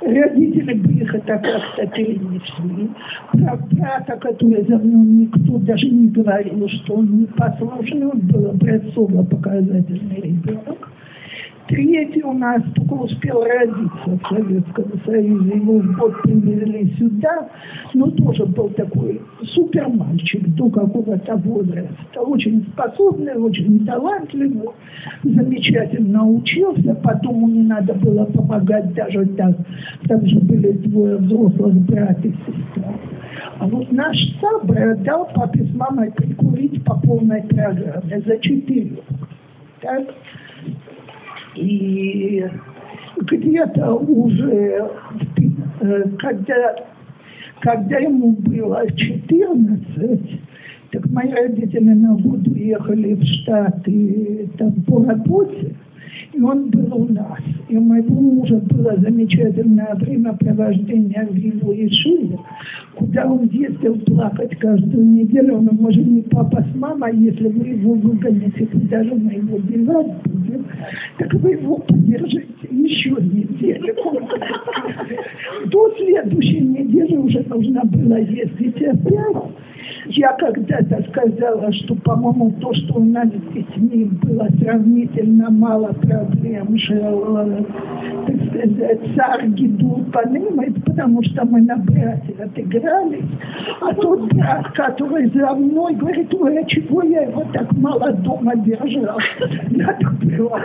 [0.00, 2.88] Родители бы их это как-то перенесли.
[3.32, 10.20] Про брата, который за мной никто даже не говорил, что он непослушный, он был образцово-показательный
[10.20, 10.88] ребенок.
[11.68, 15.56] Третий у нас только успел родиться в Советском Союзе.
[15.56, 17.50] Его в год привезли сюда,
[17.92, 22.20] но тоже был такой супер мальчик до какого-то возраста.
[22.22, 24.68] Очень способный, очень талантливый,
[25.22, 26.94] замечательно учился.
[26.94, 29.54] Потом ему не надо было помогать даже так.
[30.08, 32.94] Там же были двое взрослых брат и сестра.
[33.58, 39.02] А вот наш Сабра дал папе с мамой прикурить по полной программе за четыре.
[39.82, 40.08] Так?
[41.54, 42.44] И
[43.16, 44.90] где-то уже,
[45.80, 46.76] э, когда,
[47.60, 50.40] когда ему было 14,
[50.90, 55.74] так мои родители на год уехали в Штаты там, по работе,
[56.32, 57.38] и он был у нас.
[57.68, 62.38] И у моего мужа было замечательное времяпровождение в его Ишиве,
[62.94, 65.58] куда он ездил плакать каждую неделю.
[65.58, 70.12] Он может не папа с мамой, если вы его выгоните, куда же мы его девать
[70.24, 70.66] будем.
[71.18, 73.94] Так вы его поддержите еще неделю.
[75.66, 79.36] До следующей недели уже нужно было ездить опять.
[80.06, 86.76] Я когда-то сказала, что, по-моему, то, что у нас с детьми было сравнительно мало проблем,
[86.78, 87.38] жил,
[88.26, 93.24] так сказать, царь Гидул Паным, потому что мы на брате отыгрались.
[93.80, 98.56] А тот брат, который за мной, говорит, ой, а чего я его так мало дома
[98.56, 99.18] держал?
[99.70, 100.62] Надо было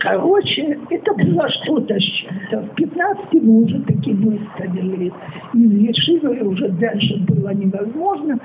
[0.00, 2.62] Короче, это было что-то с чем-то.
[2.62, 5.12] В 15 мы уже таки выставили
[5.52, 8.38] из Ешивы, уже дальше было невозможно.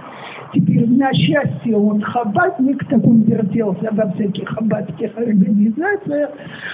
[0.54, 6.32] Теперь на счастье он хабатник, так он вертелся во всяких хабатских организациях,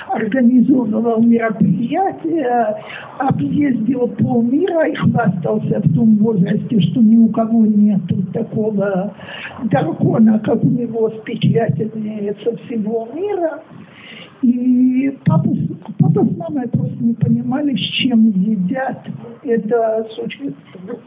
[0.10, 2.78] организовывал мероприятия,
[3.20, 8.02] объездил полмира и хвастался в том возрасте, что ни у кого нет
[8.34, 9.14] такого
[9.64, 13.62] дракона, как у него с печатями со всего мира.
[14.42, 15.50] И папа,
[16.00, 19.08] папа с мамой просто не понимали, с чем едят
[19.44, 21.00] это существо.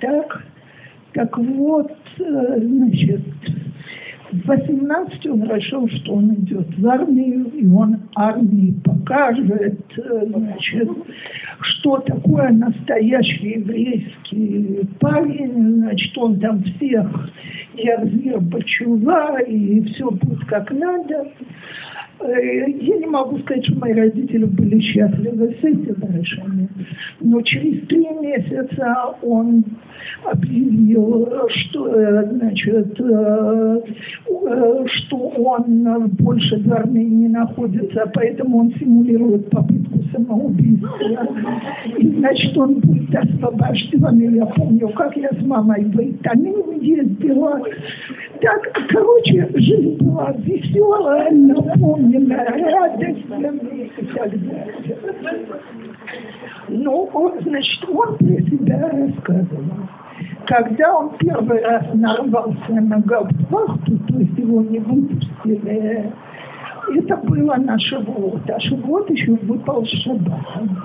[0.00, 0.44] Так,
[1.12, 3.20] так вот, э, значит,
[4.42, 10.88] в 18 он решил, что он идет в армию, и он армии покажет, э, значит,
[11.60, 17.30] что такое настоящий еврейский парень, значит, он там всех
[17.76, 21.28] Ягзир Бачува, и все будет как надо.
[22.24, 26.70] Э, я не могу сказать, что мои родители были счастливы с этим решением,
[27.20, 29.62] но через три месяца он
[30.24, 33.80] объявил, что, э, значит, э,
[34.86, 41.28] что он больше в армии не находится, поэтому он симулирует попытку самоубийства.
[41.98, 44.34] И, значит, он будет освобожден.
[44.34, 47.60] Я помню, как я с мамой в Италию ездила.
[48.40, 51.30] Так, короче, жизнь была веселая,
[52.04, 53.16] радостями далее.
[56.68, 59.88] Ну, он, значит, он про себя рассказывал.
[60.46, 66.12] Когда он первый раз нарвался на гауптвахту, то есть его не выпустили,
[66.96, 70.78] это было на Шавуот, а Шавуот еще выпал с шаббатом.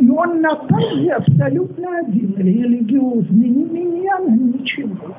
[0.00, 5.14] И он на базе абсолютно один, религиозный, ни меня, ни ничего.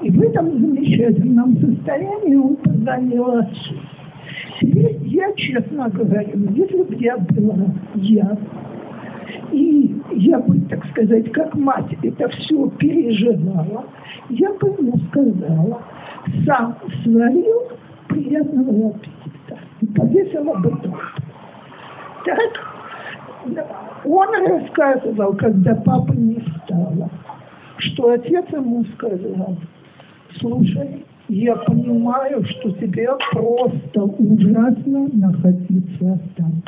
[0.00, 3.74] И в этом замечательном состоянии он позвонил отцу.
[4.62, 7.66] Теперь я, честно говорю, если бы я была
[7.96, 8.38] я,
[9.50, 13.86] и я бы, так сказать, как мать это все переживала,
[14.28, 15.82] я бы ему сказала,
[16.46, 17.72] сам сварил
[18.06, 20.96] приятного аппетита и повесил об этом.
[22.24, 27.10] Так, он рассказывал, когда папа не стало,
[27.78, 29.56] что отец ему сказал,
[30.38, 36.62] слушай, я понимаю, что тебе просто ужасно находиться там.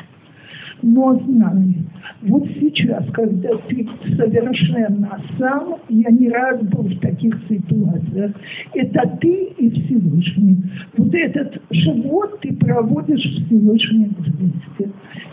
[0.83, 1.77] Но знай,
[2.23, 8.33] вот сейчас, когда ты совершенно сам, я не раз был в таких ситуациях,
[8.75, 10.63] это ты и Всевышний.
[10.97, 14.93] Вот этот живот ты проводишь Всевышним вместе.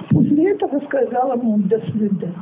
[0.10, 2.34] После этого сказала ему до свидания.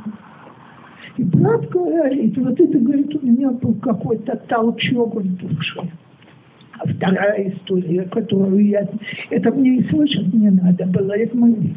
[1.16, 5.80] И брат говорит, вот это, говорит, у меня был какой-то толчок в душе.
[6.84, 8.88] Вторая история, которую я...
[9.30, 11.74] Это мне и слышать не надо было, это мы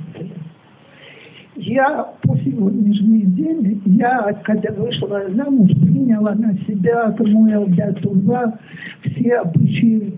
[1.55, 8.57] я по сегодняшний день, я, когда вышла замуж, приняла на себя Камуэл Датува,
[9.03, 10.13] все обычаи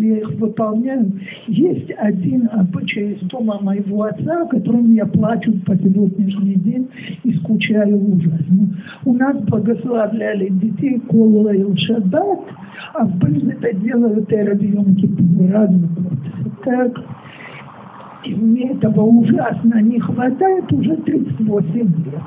[0.00, 1.12] я их выполняю.
[1.46, 6.88] Есть один обычай из дома моего отца, которым я плачу по сегодняшний день
[7.24, 8.76] и скучаю ужасно.
[9.04, 12.40] У нас благословляли детей Колла и Шаббат,
[12.94, 14.96] а в ПЛЗ это делают Эраб Йом
[15.52, 16.18] раз в год.
[16.64, 17.00] Так,
[18.24, 22.20] и мне этого ужасно не хватает уже 38 лет.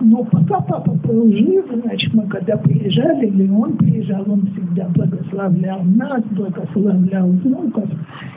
[0.00, 5.82] Но пока папа был жив, значит, мы когда приезжали, или он приезжал, он всегда благословлял
[5.82, 7.90] нас, благословлял внуков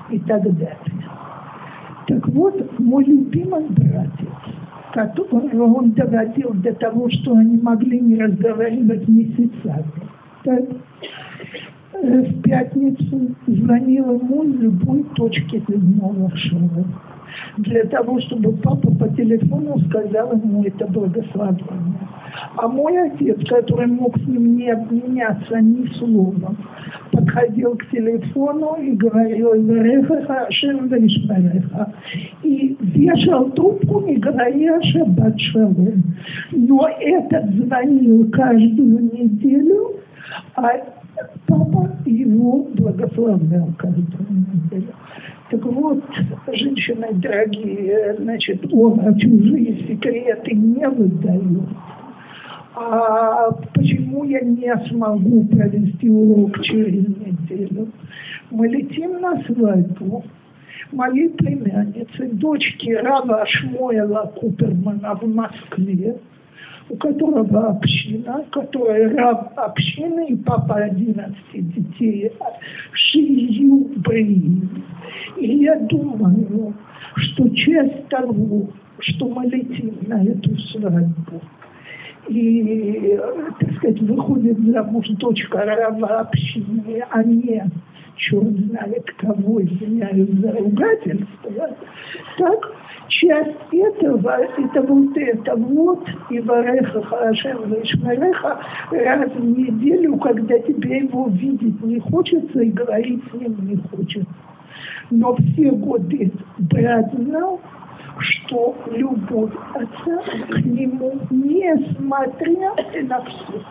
[0.10, 0.77] и так далее.
[2.07, 4.30] Так вот, мой любимый братец,
[4.94, 9.86] которого он доводил до того, что они могли не разговаривать месяцами.
[10.44, 10.61] Так,
[12.02, 16.86] в пятницу звонила из любой точки земного шара
[17.58, 22.08] для того, чтобы папа по телефону сказал ему это благословение.
[22.58, 26.58] А мой отец, который мог с ним не обменяться ни словом,
[27.12, 31.94] подходил к телефону и говорил «Вереха Хашем Вишмареха»
[32.44, 36.04] и вешал трубку, не говоря «Шаббат шалом».
[36.52, 39.94] Но этот звонил каждую неделю,
[40.56, 40.72] а
[41.48, 44.94] папа его благословлял каждую неделю.
[45.50, 46.04] Так вот,
[46.48, 51.70] женщины дорогие, значит, он чужие секреты не выдает.
[52.76, 57.88] А почему я не смогу провести урок через неделю?
[58.52, 60.26] Мы летим на свадьбу
[60.92, 66.18] моей племянницы, дочки Рава Шмуэла Купермана в Москве,
[66.90, 72.32] у которого община, которая раб общины и папа 11 детей,
[72.94, 74.84] шию бреем.
[75.38, 76.74] И я думаю,
[77.16, 81.41] что часть того, что мы летим на эту свадьбу,
[82.28, 83.20] и,
[83.60, 87.64] так сказать, выходит замуж дочка раба общины, а не
[88.18, 91.78] черт знает кого, извиняюсь за ругательство,
[92.38, 92.76] так,
[93.07, 98.60] часть этого, это вот это вот, и вареха хорошем вишмареха,
[98.91, 104.34] раз в неделю, когда тебе его видеть не хочется и говорить с ним не хочется.
[105.11, 107.61] Но все годы брат знал,
[108.18, 112.73] что любовь отца к нему, несмотря
[113.03, 113.61] на все.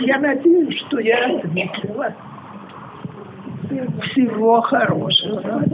[0.00, 2.14] Я надеюсь, что я ответила.
[4.12, 5.64] Всего хорошего.